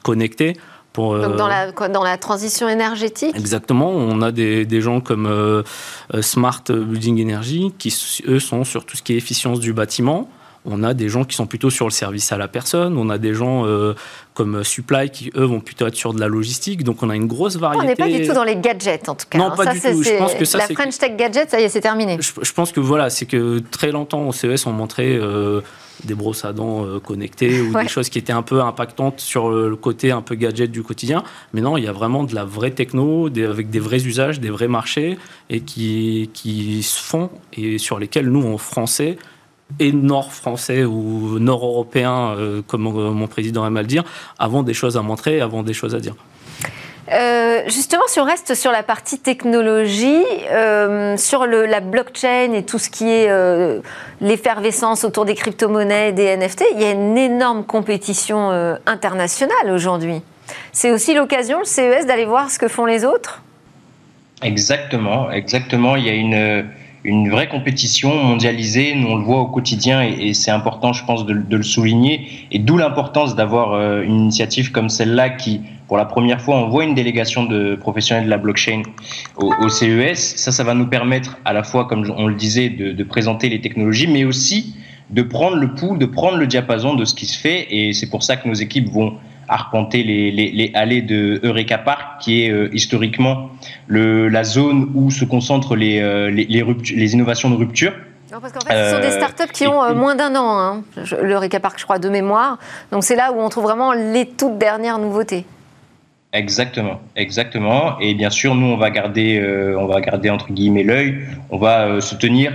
[0.04, 0.56] connectés.
[0.96, 3.90] Donc dans, euh, la, dans la transition énergétique Exactement.
[3.90, 5.64] On a des, des gens comme euh,
[6.14, 7.94] euh, Smart Building Energy qui,
[8.28, 10.30] eux, sont sur tout ce qui est efficience du bâtiment.
[10.66, 12.98] On a des gens qui sont plutôt sur le service à la personne.
[12.98, 13.66] On a des gens
[14.34, 16.86] comme Supply qui, eux, vont plutôt être sur de la logistique.
[16.86, 17.84] Donc, on a une grosse variété.
[17.84, 19.38] On n'est pas du tout dans les gadgets, en tout cas.
[19.38, 19.56] Non, hein.
[19.58, 20.02] pas du tout.
[20.02, 22.18] Je pense que ça, la French Tech Gadget, ça y est, c'est terminé.
[22.22, 25.20] Je, pense que voilà, c'est que très longtemps, au CES, on montrait
[26.04, 29.50] des brosses à dents euh, connectées ou des choses qui étaient un peu impactantes sur
[29.50, 31.24] le côté un peu gadget du quotidien.
[31.54, 34.50] Mais non, il y a vraiment de la vraie techno, avec des vrais usages, des
[34.50, 35.18] vrais marchés
[35.50, 39.18] et qui, qui se font et sur lesquels nous, en français,
[39.80, 44.04] et nord-français ou nord-européens, euh, comme mon président aime à le dire,
[44.40, 46.16] avons des choses à montrer, avons des choses à dire.
[47.12, 52.80] Euh, justement, si on reste sur la partie technologie, euh, sur la blockchain et tout
[52.80, 53.82] ce qui est euh,
[54.22, 58.50] l'effervescence autour des crypto-monnaies, des NFT, il y a une énorme compétition
[58.86, 60.22] internationale aujourd'hui.
[60.72, 63.42] C'est aussi l'occasion, le CES, d'aller voir ce que font les autres?
[64.42, 65.96] Exactement, exactement.
[65.96, 66.66] Il y a une,
[67.04, 71.26] une vraie compétition mondialisée, nous on le voit au quotidien et, c'est important, je pense,
[71.26, 72.28] de, de, le souligner.
[72.52, 76.86] Et d'où l'importance d'avoir une initiative comme celle-là qui pour la première fois, on voit
[76.86, 78.82] une délégation de professionnels de la blockchain
[79.38, 80.38] au, CES.
[80.38, 83.62] Ça, ça va nous permettre à la fois, comme on le disait, de, présenter les
[83.62, 84.76] technologies, mais aussi
[85.10, 87.68] de prendre le pouls, de prendre le diapason de ce qui se fait.
[87.70, 92.22] Et c'est pour ça que nos équipes vont arpenter les, les, allées de Eureka Park,
[92.22, 93.50] qui est euh, historiquement
[93.88, 97.94] le, la zone où se concentrent les, euh, les, innovations de rupture.
[98.32, 100.84] Non, parce qu'en fait, ce sont des euh, startups qui ont moins d'un an, hein.
[100.96, 102.58] le Park, je crois, de mémoire.
[102.92, 105.46] Donc c'est là où on trouve vraiment les toutes dernières nouveautés.
[106.34, 108.00] Exactement, exactement.
[108.00, 111.20] Et bien sûr, nous, on va garder, euh, on va garder entre guillemets l'œil.
[111.52, 112.52] On va euh, se tenir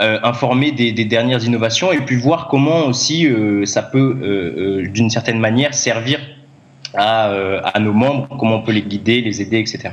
[0.00, 3.28] euh, informé des, dernières innovations et puis voir comment aussi
[3.64, 6.18] ça peut, d'une certaine manière, servir
[6.94, 9.90] à, nos membres, comment on peut les guider, les aider, etc.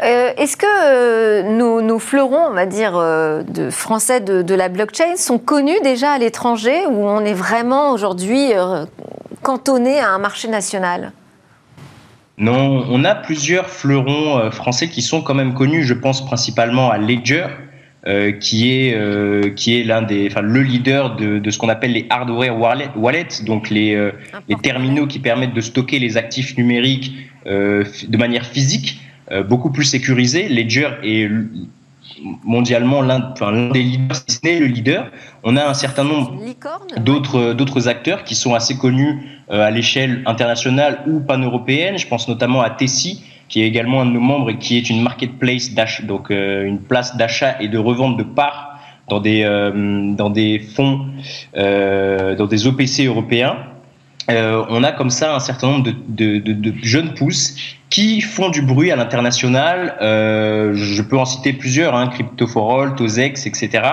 [0.00, 5.38] Est-ce que nos, nos, fleurons, on va dire, de français de, de, la blockchain sont
[5.38, 8.52] connus déjà à l'étranger ou on est vraiment aujourd'hui
[9.42, 11.12] cantonné à un marché national?
[12.36, 15.84] Non, on a plusieurs fleurons euh, français qui sont quand même connus.
[15.84, 17.46] Je pense principalement à Ledger,
[18.06, 21.68] euh, qui est euh, qui est l'un des, enfin le leader de, de ce qu'on
[21.68, 22.58] appelle les hardware
[22.96, 24.10] wallets, donc les
[24.48, 27.14] les terminaux qui permettent de stocker les actifs numériques
[27.46, 29.00] de manière physique,
[29.48, 30.48] beaucoup plus sécurisé.
[30.48, 31.28] Ledger est
[32.44, 33.34] mondialement l'un
[33.72, 35.10] des leaders, si ce n'est le leader.
[35.42, 36.34] On a un certain nombre
[36.98, 41.98] d'autres d'autres acteurs qui sont assez connus euh, à l'échelle internationale ou pan-européenne.
[41.98, 44.88] Je pense notamment à Tessie, qui est également un de nos membres et qui est
[44.90, 45.70] une marketplace
[46.02, 50.58] donc euh, une place d'achat et de revente de parts dans des euh, dans des
[50.58, 51.06] fonds,
[51.54, 53.56] dans des OPC européens.
[54.28, 57.56] On a comme ça un certain nombre de, de jeunes pousses
[57.94, 59.94] qui font du bruit à l'international.
[60.02, 63.84] Euh, je peux en citer plusieurs, hein, Crypto4All, Tozex, etc.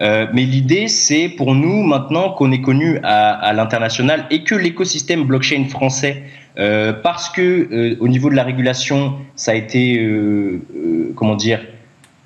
[0.00, 4.56] Euh, mais l'idée, c'est pour nous maintenant qu'on est connu à, à l'international et que
[4.56, 6.24] l'écosystème blockchain français,
[6.58, 11.36] euh, parce que euh, au niveau de la régulation, ça a été, euh, euh, comment
[11.36, 11.60] dire,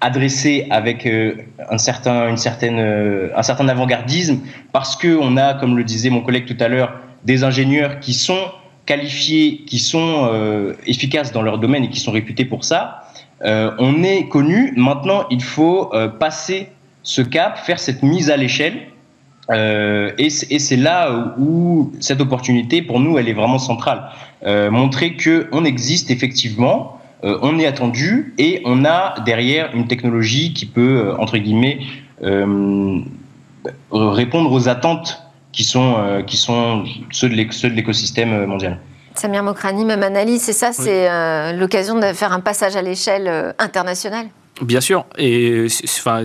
[0.00, 1.06] adressé avec
[1.70, 2.80] un certain, une certaine,
[3.36, 4.38] un certain avant-gardisme,
[4.72, 8.14] parce que on a, comme le disait mon collègue tout à l'heure, des ingénieurs qui
[8.14, 8.50] sont
[8.86, 13.04] qualifiés, qui sont euh, efficaces dans leur domaine et qui sont réputés pour ça,
[13.44, 14.72] euh, on est connu.
[14.76, 16.68] Maintenant, il faut euh, passer
[17.02, 18.88] ce cap, faire cette mise à l'échelle.
[19.50, 24.00] et c'est là où cette opportunité, pour nous, elle est vraiment centrale.
[24.70, 31.12] montrer qu'on existe effectivement, on est attendu et on a derrière une technologie qui peut,
[31.18, 31.80] entre guillemets,
[33.90, 37.34] répondre aux attentes qui sont, euh, qui sont ceux de
[37.74, 38.78] l'écosystème euh, mondial.
[39.14, 43.54] Samir Mokrani, même analyse, c'est ça, c'est euh, l'occasion de faire un passage à l'échelle
[43.58, 44.28] internationale?
[44.62, 46.24] Bien sûr, et enfin,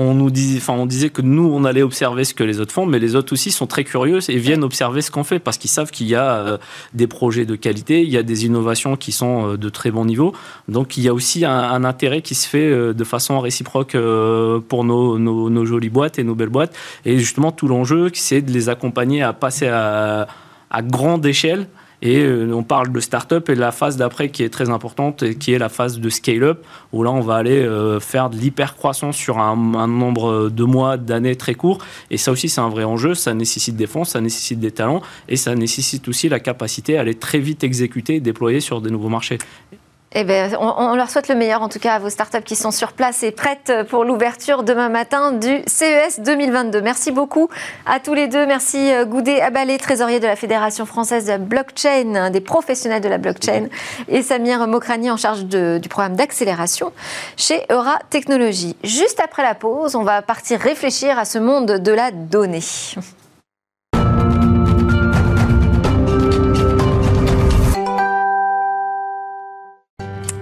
[0.00, 2.72] on nous disait, enfin, on disait que nous, on allait observer ce que les autres
[2.72, 5.58] font, mais les autres aussi sont très curieux et viennent observer ce qu'on fait parce
[5.58, 6.58] qu'ils savent qu'il y a euh,
[6.94, 10.04] des projets de qualité, il y a des innovations qui sont euh, de très bon
[10.04, 10.32] niveau.
[10.68, 13.96] Donc, il y a aussi un, intérêt qui se fait euh, de façon réciproque
[14.68, 16.76] pour nos, nos, jolies boîtes et nos belles boîtes.
[17.04, 20.28] Et justement, tout l'enjeu, c'est de les accompagner à passer à,
[20.70, 21.66] à grande échelle
[22.00, 25.22] et euh, on parle de start-up et de la phase d'après qui est très importante
[25.22, 28.36] et qui est la phase de scale-up, où là on va aller euh, faire de
[28.36, 29.56] l'hyper-croissance sur un,
[29.88, 31.78] nombre de mois, d'années très court.
[32.10, 35.02] Et ça aussi c'est un vrai enjeu, ça nécessite des fonds, ça nécessite des talents
[35.28, 38.90] et ça nécessite aussi la capacité à aller très vite exécuter et déployer sur des
[38.90, 39.38] nouveaux marchés.
[40.14, 42.70] Eh bien, on, leur souhaite le meilleur, en tout cas, à vos startups qui sont
[42.70, 46.80] sur place et prêtes pour l'ouverture demain matin du CES 2022.
[46.80, 47.50] Merci beaucoup
[47.84, 48.46] à tous les deux.
[48.46, 53.08] Merci euh, Goudet Abalé, trésorier de la Fédération française de la blockchain, des professionnels de
[53.08, 53.66] la blockchain,
[54.08, 56.92] et Samir Mokrani en charge du programme d'accélération
[57.36, 58.76] chez Eura Technologies.
[58.84, 62.62] Juste après la pause, on va partir réfléchir à ce monde de la donnée.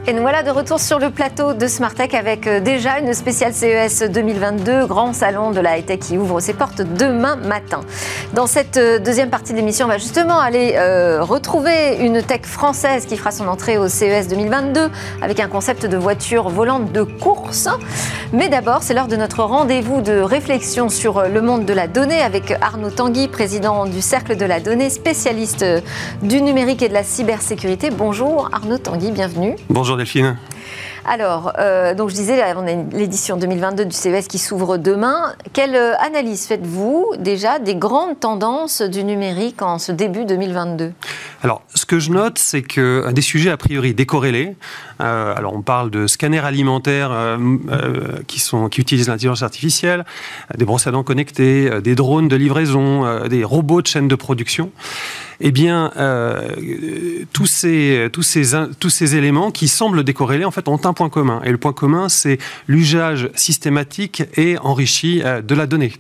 [0.09, 3.53] Et nous voilà de retour sur le plateau de Smartech avec euh, déjà une spéciale
[3.53, 7.81] CES 2022, grand salon de la high-tech qui ouvre ses portes demain matin.
[8.33, 12.43] Dans cette euh, deuxième partie de l'émission, on va justement aller euh, retrouver une tech
[12.43, 14.91] française qui fera son entrée au CES 2022
[15.23, 17.69] avec un concept de voiture volante de course.
[18.33, 22.21] Mais d'abord, c'est l'heure de notre rendez-vous de réflexion sur le monde de la donnée
[22.21, 25.65] avec Arnaud Tanguy, président du Cercle de la donnée, spécialiste
[26.23, 27.91] du numérique et de la cybersécurité.
[27.91, 29.57] Bonjour Arnaud Tanguy, bienvenue.
[29.69, 30.37] Bonjour Delphine.
[31.09, 35.35] Alors, euh, donc je disais, on a l'édition 2022 du CES qui s'ouvre demain.
[35.53, 40.93] Quelle euh, analyse faites-vous déjà des grandes tendances du numérique en ce début 2022
[41.45, 44.57] Alors, ce que je note, c'est que des sujets a priori décorrélés.
[45.01, 47.39] Euh, alors, on parle de scanners alimentaires
[48.27, 50.05] qui, sont, qui utilisent l'intelligence artificielle,
[50.57, 54.71] des brosses à dents connectées, des drones de livraison, des robots de chaîne de production
[55.41, 56.55] eh bien, euh,
[57.33, 61.41] tous, ces, tous, ces, éléments qui semblent décorrélés, en fait, ont un point commun.
[61.45, 65.93] Et le point commun, c'est l'usage systématique et enrichi euh, de la donnée.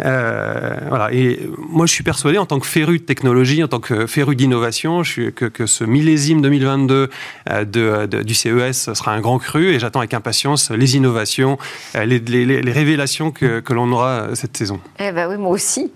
[0.00, 1.12] Euh, voilà.
[1.12, 4.36] Et moi, je suis persuadé, en tant que féru de technologie, en tant que féru
[4.36, 7.10] d'innovation, que, ce millésime 2022
[7.50, 11.58] euh, du CES sera un grand cru et j'attends avec impatience les innovations,
[11.96, 14.80] euh, les, révélations que, que l'on aura cette saison.
[14.98, 15.92] Eh ben oui, moi aussi.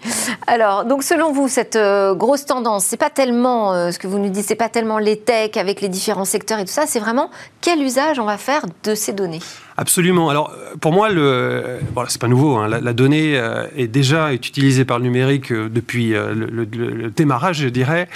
[0.46, 1.78] Alors, donc selon vous, cette
[2.16, 5.56] grosse tendance, c'est pas tellement ce que vous nous dites, c'est pas tellement les techs
[5.56, 7.30] avec les différents secteurs et tout ça, c'est vraiment
[7.61, 9.40] quel usage on va faire de ces données?
[9.80, 10.28] Absolument.
[10.28, 12.56] Alors, pour moi, le, bon, c'est pas nouveau.
[12.56, 12.66] Hein.
[12.66, 17.68] La, donnée euh, est déjà utilisée par le numérique euh, depuis euh, le, démarrage, je
[17.68, 18.08] dirais.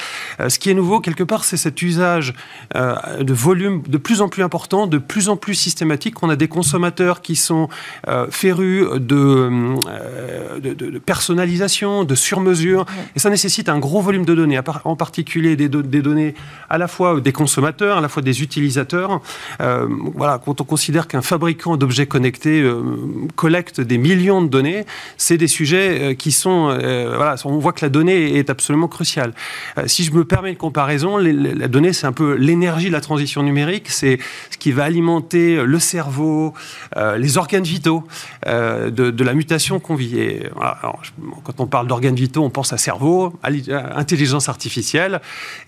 [0.49, 2.35] Ce qui est nouveau, quelque part, c'est cet usage
[2.75, 6.23] de volume de plus en plus important, de plus en plus systématique.
[6.23, 7.69] On a des consommateurs qui sont
[8.31, 9.51] férus de,
[10.61, 15.69] de, personnalisation, de sur-mesure, et ça nécessite un gros volume de données, en particulier des,
[15.69, 16.35] des, données
[16.69, 19.21] à la fois des consommateurs, à la fois des utilisateurs.
[19.59, 22.83] voilà, quand on considère qu'un fabricant d'objets connectés euh,
[23.37, 24.85] collectent des millions de données,
[25.17, 26.69] c'est des sujets euh, qui sont...
[26.71, 29.33] Euh, voilà, on voit que la donnée est absolument cruciale.
[29.87, 33.43] si je me permets une comparaison, la donnée, c'est un peu l'énergie de la transition
[33.43, 34.19] numérique, c'est
[34.51, 36.55] ce qui va alimenter le cerveau,
[37.17, 38.05] les organes vitaux
[38.47, 40.19] de, la mutation qu'on vit.
[40.19, 40.49] Et,
[41.45, 43.51] quand on parle d'organes vitaux, on pense à cerveau, à,
[43.99, 45.21] intelligence artificielle,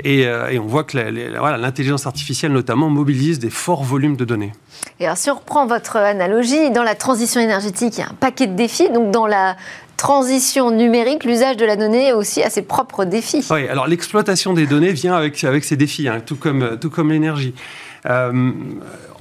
[0.02, 0.26] et,
[0.58, 4.52] on voit que l'intelligence artificielle notamment mobilise des forts volumes de données.
[5.00, 8.14] Et alors, si on reprend votre analogie, dans la transition énergétique, il y a un
[8.18, 8.88] paquet de défis.
[8.90, 9.56] Donc, dans la
[9.96, 13.44] transition numérique, l'usage de la donnée aussi a ses propres défis.
[13.50, 17.10] Oui, alors l'exploitation des données vient avec, avec ses défis, hein, tout comme, tout comme
[17.10, 17.54] l'énergie.
[18.06, 18.52] Euh,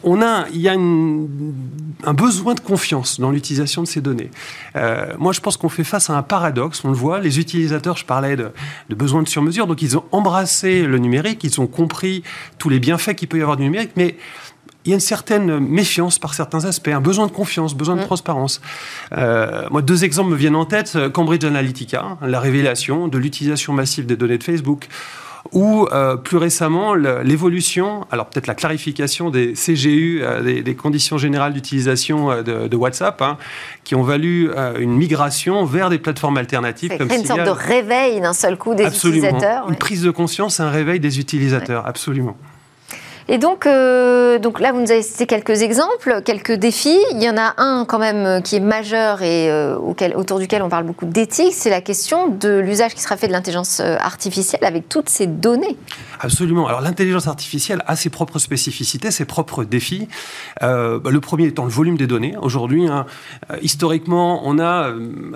[0.04, 4.30] on a, il y a un besoin de confiance dans l'utilisation de ces données.
[4.76, 6.84] Euh, moi, je pense qu'on fait face à un paradoxe.
[6.84, 8.52] On le voit, les utilisateurs, je parlais de,
[8.90, 12.24] de besoin de sur-mesure, donc ils ont embrassé le numérique, ils ont compris
[12.58, 14.18] tous les bienfaits qu'il peut y avoir du numérique, mais
[14.86, 18.02] il y a une certaine méfiance par certains aspects, un besoin de confiance, besoin de
[18.02, 18.06] mm.
[18.06, 18.62] transparence.
[19.18, 20.98] Euh, moi, deux exemples me viennent en tête.
[21.14, 24.90] Cambridge Analytica, la révélation de l'utilisation massive des données de Facebook
[25.52, 31.54] ou euh, plus récemment l'évolution, alors peut-être la clarification des CGU, euh, des, conditions générales
[31.54, 33.38] d'utilisation euh, de, WhatsApp, hein,
[33.84, 36.98] qui ont valu une migration vers des plateformes alternatives.
[36.98, 39.70] Comme une sorte de réveil d'un seul coup des utilisateurs.
[39.70, 42.38] Une prise de conscience, un réveil des utilisateurs, absolument.
[43.30, 47.00] Et donc, euh, donc là, vous nous avez cité quelques exemples, quelques défis.
[47.14, 49.78] Il y en a un quand même euh, qui est majeur et euh,
[50.16, 53.32] autour duquel on parle beaucoup d'éthique, c'est la question de l'usage qui sera fait de
[53.32, 55.78] l'intelligence artificielle avec toutes ces données.
[56.20, 56.68] Absolument.
[56.68, 60.08] Alors l'intelligence artificielle a ses propres spécificités, ses propres défis.
[60.62, 62.36] Le premier étant le volume des données.
[62.42, 63.06] Aujourd'hui, hein,
[63.62, 64.94] historiquement, on a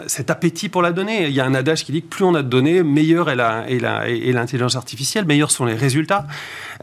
[0.07, 1.27] cet appétit pour la donnée.
[1.27, 3.35] Il y a un adage qui dit que plus on a de données, meilleure est
[3.35, 6.25] l'intelligence artificielle, meilleurs sont les résultats.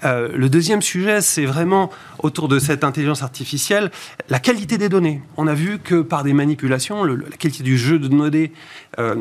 [0.02, 1.90] le deuxième sujet sujet, c'est vraiment
[2.20, 3.90] autour de cette intelligence artificielle,
[4.28, 5.20] la qualité des données.
[5.36, 8.52] On a vu que par des manipulations, la qualité du jeu de données
[9.00, 9.14] euh,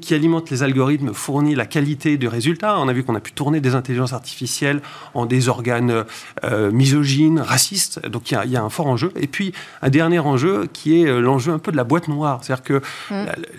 [0.00, 2.78] qui alimente les algorithmes fournit la qualité du résultat.
[2.78, 4.80] On a vu qu'on a pu tourner des intelligences artificielles
[5.14, 6.04] en des organes
[6.44, 8.06] euh, misogynes, racistes.
[8.06, 9.12] Donc il y, a un fort enjeu.
[9.16, 12.40] Et puis un dernier enjeu qui est euh, l'enjeu un peu de la boîte noire.
[12.42, 12.80] C'est-à-dire que
[13.10, 13.14] mmh.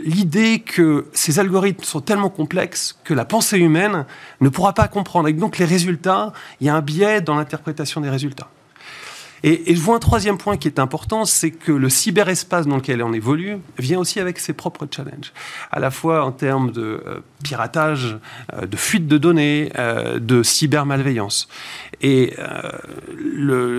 [0.05, 4.05] l'idée que ces algorithmes sont tellement complexes que la pensée humaine
[4.39, 5.27] ne pourra pas comprendre.
[5.27, 8.49] Et donc les résultats, il y a un biais dans l'interprétation des résultats.
[9.43, 13.03] Et, je vois un troisième point qui est important, c'est que le cyberespace dans lequel
[13.03, 15.31] on évolue vient aussi avec ses propres challenges,
[15.71, 18.17] à la fois en termes de euh, piratage,
[18.53, 21.47] euh, de fuite de données, euh, de cybermalveillance.
[22.01, 22.35] Et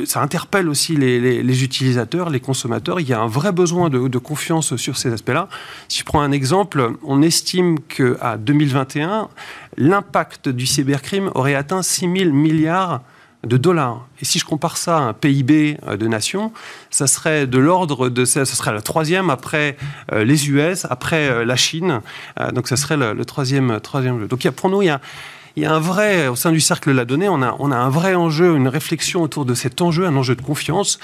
[0.06, 2.98] ça interpelle aussi les, utilisateurs, les consommateurs.
[2.98, 5.48] Il y a un vrai besoin de, de confiance sur ces aspects-là.
[5.88, 9.28] Si je prends un exemple, on estime qu'à 2021,
[9.76, 13.02] l'impact du cybercrime aurait atteint 6 000 milliards
[13.44, 14.06] de dollars.
[14.20, 16.52] Et si je compare ça à un PIB euh, de nation,
[16.90, 19.76] ça serait de l'ordre de, ça serait le troisième après
[20.12, 22.00] euh, les US, après euh, la Chine.
[22.52, 24.28] donc ça serait le, troisième, troisième jeu.
[24.28, 25.00] Donc pour nous, il y a,
[25.56, 28.14] il y a un vrai, au sein du cercle la donnée, on a, un vrai
[28.14, 30.98] enjeu, une réflexion autour de cet enjeu, un enjeu de confiance,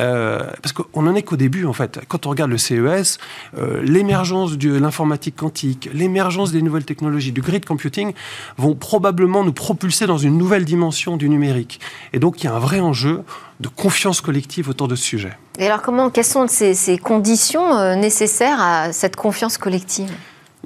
[0.00, 2.00] euh, parce qu'on n'en est qu'au début, en fait.
[2.08, 3.18] Quand on regarde le CES,
[3.58, 8.12] euh, l'émergence de l'informatique quantique, l'émergence des nouvelles technologies, du grid computing,
[8.58, 11.80] vont probablement nous propulser dans une nouvelle dimension du numérique.
[12.12, 13.22] Et donc, il y a un vrai enjeu
[13.60, 15.32] de confiance collective autour de ce sujet.
[15.58, 20.12] Et alors, comment, quelles sont ces, ces conditions euh, nécessaires à cette confiance collective?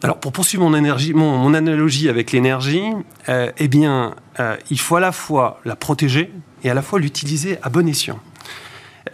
[0.02, 2.82] Alors, pour poursuivre mon, analogie avec l'énergie,
[3.28, 6.32] euh, eh bien, euh, il faut à la fois la protéger
[6.64, 8.18] et à la fois l'utiliser à bon escient.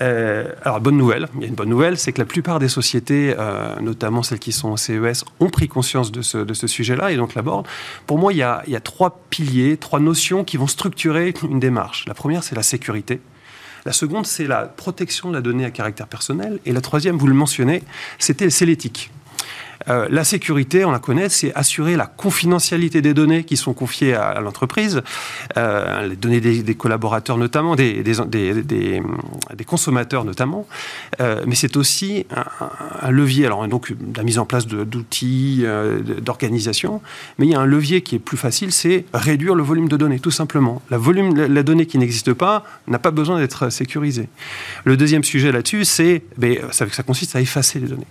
[0.01, 2.69] Euh, alors, bonne nouvelle, il y a une bonne nouvelle, c'est que la plupart des
[2.69, 3.35] sociétés,
[3.81, 7.67] notamment celles qui sont au CES, ont pris conscience de ce, sujet-là et donc l'abordent.
[8.07, 11.35] Pour moi, il y, a, il y, a, trois piliers, trois notions qui vont structurer
[11.43, 12.05] une démarche.
[12.07, 13.21] La première, c'est la sécurité.
[13.85, 16.61] La seconde, c'est la protection de la donnée à caractère personnel.
[16.65, 17.83] Et la troisième, vous le mentionnez,
[18.19, 19.11] c'est l'éthique.
[19.89, 24.15] Euh, la sécurité, on la connaît, c'est assurer la confidentialité des données qui sont confiées
[24.15, 25.03] à, l'entreprise,
[25.57, 29.03] euh, les données des, collaborateurs notamment, des, des,
[29.67, 30.67] consommateurs notamment,
[31.21, 32.27] euh, mais c'est aussi
[33.01, 35.65] un, levier, alors donc la mise en place d'outils,
[36.21, 37.01] d'organisation,
[37.39, 39.97] mais il y a un levier qui est plus facile, c'est réduire le volume de
[39.97, 40.83] données, tout simplement.
[40.91, 44.29] La, volume, la, donnée qui n'existe pas n'a pas besoin d'être sécurisée.
[44.85, 48.07] Le deuxième sujet là-dessus, c'est, ben, ça, ça consiste à effacer les données.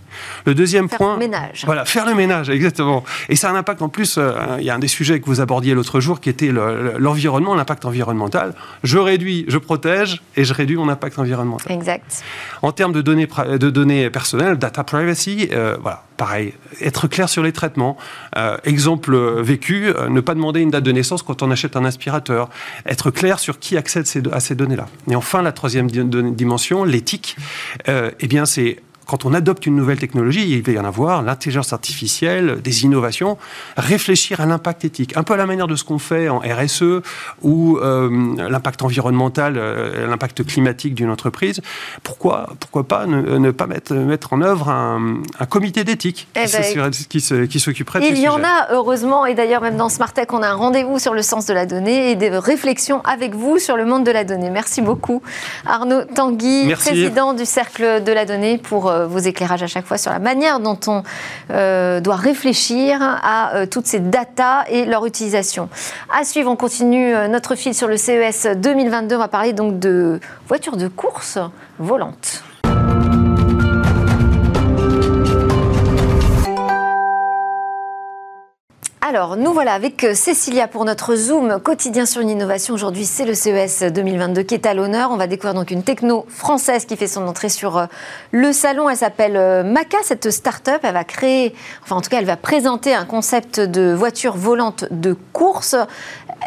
[0.45, 1.17] Le deuxième point...
[1.17, 1.64] Ménage.
[1.65, 3.03] Voilà, faire le ménage, exactement.
[3.29, 5.25] Et ça a un impact en plus, euh, il y a un des sujets que
[5.25, 8.53] vous abordiez l'autre jour qui était l'environnement, l'impact environnemental.
[8.83, 11.71] Je réduis, je protège et je réduis mon impact environnemental.
[11.71, 12.23] Exact.
[12.61, 17.43] En termes de données, de données personnelles, data privacy, euh, voilà, pareil, être clair sur
[17.43, 17.97] les traitements.
[18.37, 22.49] Euh, exemple vécu, ne pas demander une date de naissance quand on achète un aspirateur.
[22.85, 24.87] Être clair sur qui accède à ces données-là.
[25.09, 27.35] Et enfin, la troisième dimension, l'éthique,
[27.87, 31.73] eh bien, c'est quand on adopte une nouvelle technologie, il va y en avoir, l'intelligence
[31.73, 33.37] artificielle, des innovations,
[33.77, 35.15] réfléchir à l'impact éthique.
[35.15, 37.01] Un peu à la manière de ce qu'on fait en RSE
[37.41, 41.61] ou euh, l'impact environnemental, euh, l'impact climatique d'une entreprise.
[42.03, 47.47] Pourquoi, pourquoi pas ne, pas mettre, mettre en œuvre un, comité d'éthique qui, eh ben,
[47.47, 50.47] qui s'occuperait de Il y en a, heureusement, et d'ailleurs même dans Smartech, on a
[50.47, 53.85] un rendez-vous sur le sens de la donnée et des réflexions avec vous sur le
[53.85, 54.49] monde de la donnée.
[54.49, 55.21] Merci beaucoup.
[55.65, 60.11] Arnaud Tanguy, président du Cercle de la Donnée, pour vos éclairages à chaque fois sur
[60.11, 61.03] la manière dont on
[61.49, 65.69] doit réfléchir à toutes ces datas et leur utilisation.
[66.17, 69.15] À suivre, on continue notre fil sur le CES 2022.
[69.15, 71.39] On va parler donc de voitures de course
[71.79, 72.43] volantes.
[79.07, 82.73] Alors, nous voilà avec euh, Cécilia pour notre Zoom quotidien sur l'innovation.
[82.73, 85.11] Aujourd'hui, c'est le CES 2022 qui est à l'honneur.
[85.11, 87.85] On va découvrir donc une techno française qui fait son entrée sur euh,
[88.31, 88.89] le salon.
[88.89, 90.79] Elle s'appelle euh, Maca, cette start-up.
[90.81, 91.53] Elle va créer,
[91.83, 95.75] enfin en tout cas, elle va présenter un concept de voiture volante de course.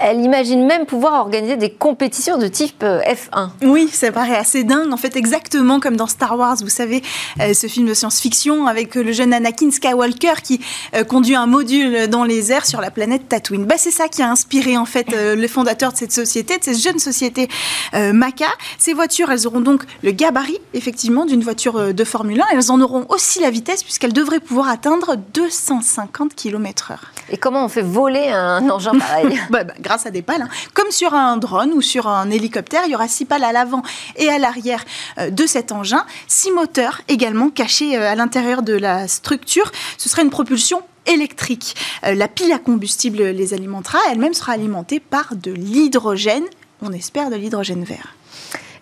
[0.00, 3.50] Elle imagine même pouvoir organiser des compétitions de type F1.
[3.62, 4.92] Oui, ça paraît assez dingue.
[4.92, 7.02] En fait, exactement comme dans Star Wars, vous savez,
[7.38, 10.61] ce film de science-fiction avec le jeune Anakin Skywalker qui
[11.09, 13.66] conduit un module dans les sur la planète Tatooine.
[13.66, 16.64] Bah, c'est ça qui a inspiré en fait euh, les fondateurs de cette société, de
[16.64, 17.49] cette jeune société
[17.92, 18.46] euh, Maca.
[18.78, 22.44] Ces voitures, elles auront donc le gabarit effectivement d'une voiture euh, de Formule 1.
[22.53, 26.96] Elles en auront aussi la vitesse puisqu'elles devraient pouvoir atteindre 250 km/h.
[27.30, 30.42] Et comment on fait voler un engin pareil bah, bah, Grâce à des pales.
[30.42, 30.49] Hein.
[30.72, 33.82] Comme sur un drone ou sur un hélicoptère, il y aura six pales à l'avant
[34.16, 34.84] et à l'arrière
[35.18, 39.70] de cet engin, six moteurs également cachés à l'intérieur de la structure.
[39.99, 41.74] Ce serait une propulsion électrique.
[42.04, 46.44] Euh, la pile à combustible les alimentera, elle-même sera alimentée par de l'hydrogène,
[46.82, 48.14] on espère de l'hydrogène vert.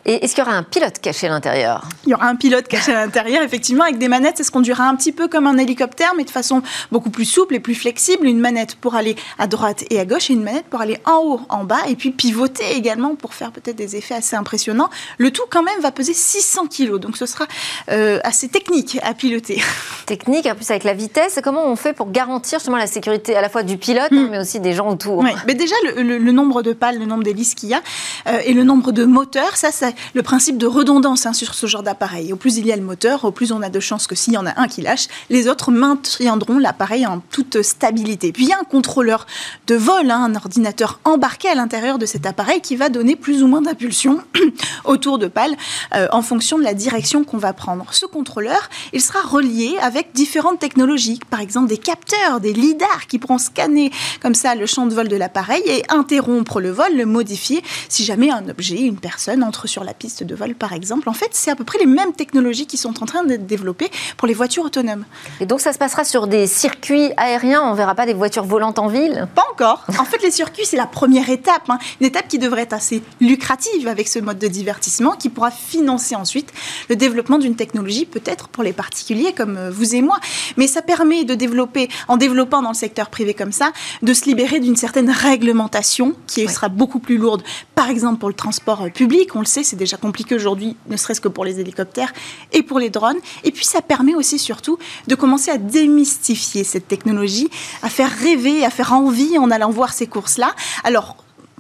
[0.09, 1.89] Et est-ce qu'il y aura un pilote caché à l'intérieur?
[2.07, 4.39] Il y aura un pilote caché à l'intérieur, effectivement, avec des manettes.
[4.39, 7.57] Ça se conduira un petit peu comme un hélicoptère, mais de façon beaucoup plus souple
[7.57, 8.25] et plus flexible.
[8.29, 11.19] Une manette pour aller à droite et à gauche et une manette pour aller en
[11.25, 14.91] haut, en bas, et puis pivoter également pour faire peut-être des effets assez impressionnants.
[15.19, 17.47] Le tout, quand même, va peser 600 kg, donc ce sera
[17.91, 19.61] euh, assez technique à piloter.
[20.07, 21.41] Technique, en plus avec la vitesse.
[21.43, 24.29] Comment on fait pour garantir justement la sécurité à la fois du pilote, hmm.
[24.31, 25.19] mais aussi des gens autour?
[25.19, 25.31] Oui.
[25.49, 27.83] mais Déjà, le, nombre de pales, le nombre d'hélices qu'il y a,
[28.29, 31.67] euh, et le nombre de moteurs, ça, ça le principe de redondance hein, sur ce
[31.67, 32.33] genre d'appareil.
[32.33, 34.35] Au plus il y a le moteur, au plus on a de chances que s'il
[34.35, 38.33] y en a un qui lâche, les autres maintiendront l'appareil en toute stabilité.
[38.33, 39.27] Puis il y a un contrôleur
[39.67, 43.43] de vol, hein, un ordinateur embarqué à l'intérieur de cet appareil qui va donner plus
[43.43, 44.21] ou moins d'impulsion
[44.85, 45.57] autour de pales
[45.95, 47.87] euh, en fonction de la direction qu'on va prendre.
[47.93, 53.19] Ce contrôleur, il sera relié avec différentes technologies, par exemple des capteurs, des lidars qui
[53.19, 53.91] pourront scanner
[54.21, 58.05] comme ça le champ de vol de l'appareil et interrompre le vol, le modifier si
[58.05, 61.09] jamais un objet, une personne entre sur la piste de vol, par exemple.
[61.09, 63.91] En fait, c'est à peu près les mêmes technologies qui sont en train d'être développées
[64.17, 65.05] pour les voitures autonomes.
[65.41, 68.45] Et donc, ça se passera sur des circuits aériens On ne verra pas des voitures
[68.45, 69.29] volantes en ville?
[69.35, 69.85] Pas encore.
[69.99, 71.71] En fait, les circuits, c'est la première étape.
[71.71, 71.79] Hein.
[72.01, 76.15] Une étape qui devrait être assez lucrative avec ce mode de divertissement, qui pourra financer
[76.15, 76.53] ensuite
[76.91, 80.19] le développement d'une technologie, peut-être pour les particuliers comme euh, vous et moi.
[80.57, 83.73] Mais ça permet de développer, en développant dans le secteur privé comme ça,
[84.03, 87.43] de se libérer d'une certaine réglementation qui sera beaucoup plus lourde.
[87.75, 90.97] Par exemple, pour le transport euh, public, on le sait, c'est déjà compliqué qu'aujourd'hui, ne
[90.97, 92.13] serait-ce que pour les hélicoptères
[92.53, 93.19] et pour les drones.
[93.45, 97.51] Et puis ça permet aussi surtout de commencer à démystifier cette technologie,
[97.83, 100.55] à faire rêver, à faire envie en allant voir ces courses-là.
[100.85, 101.17] Alors,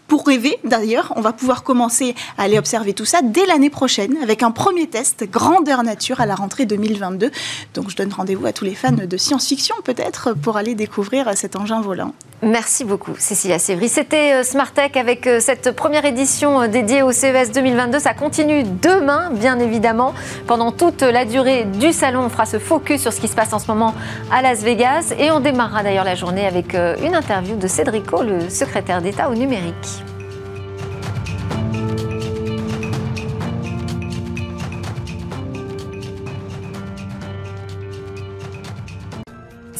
[0.09, 4.17] pour rêver, d'ailleurs, on va pouvoir commencer à aller observer tout ça dès l'année prochaine
[4.23, 7.31] avec un premier test grandeur nature à la rentrée 2022.
[7.75, 11.57] Donc je donne rendez-vous à tous les fans de science-fiction peut-être pour aller découvrir cet
[11.57, 12.13] engin volant.
[12.43, 13.89] Merci beaucoup Cécilia Sévry.
[13.89, 17.99] C'était euh, Smart Tech avec euh, cette première édition euh, dédiée au CES 2022.
[17.99, 20.13] Ça continue demain, bien évidemment.
[20.47, 23.55] Pendant toute la durée du salon, on fera ce focus sur ce qui se passe
[23.55, 23.95] en ce moment
[24.31, 25.15] à Las Vegas.
[25.19, 29.35] Et on démarrera d'ailleurs la journée avec une interview de Cédrico, le secrétaire d'État au
[29.35, 29.96] numérique.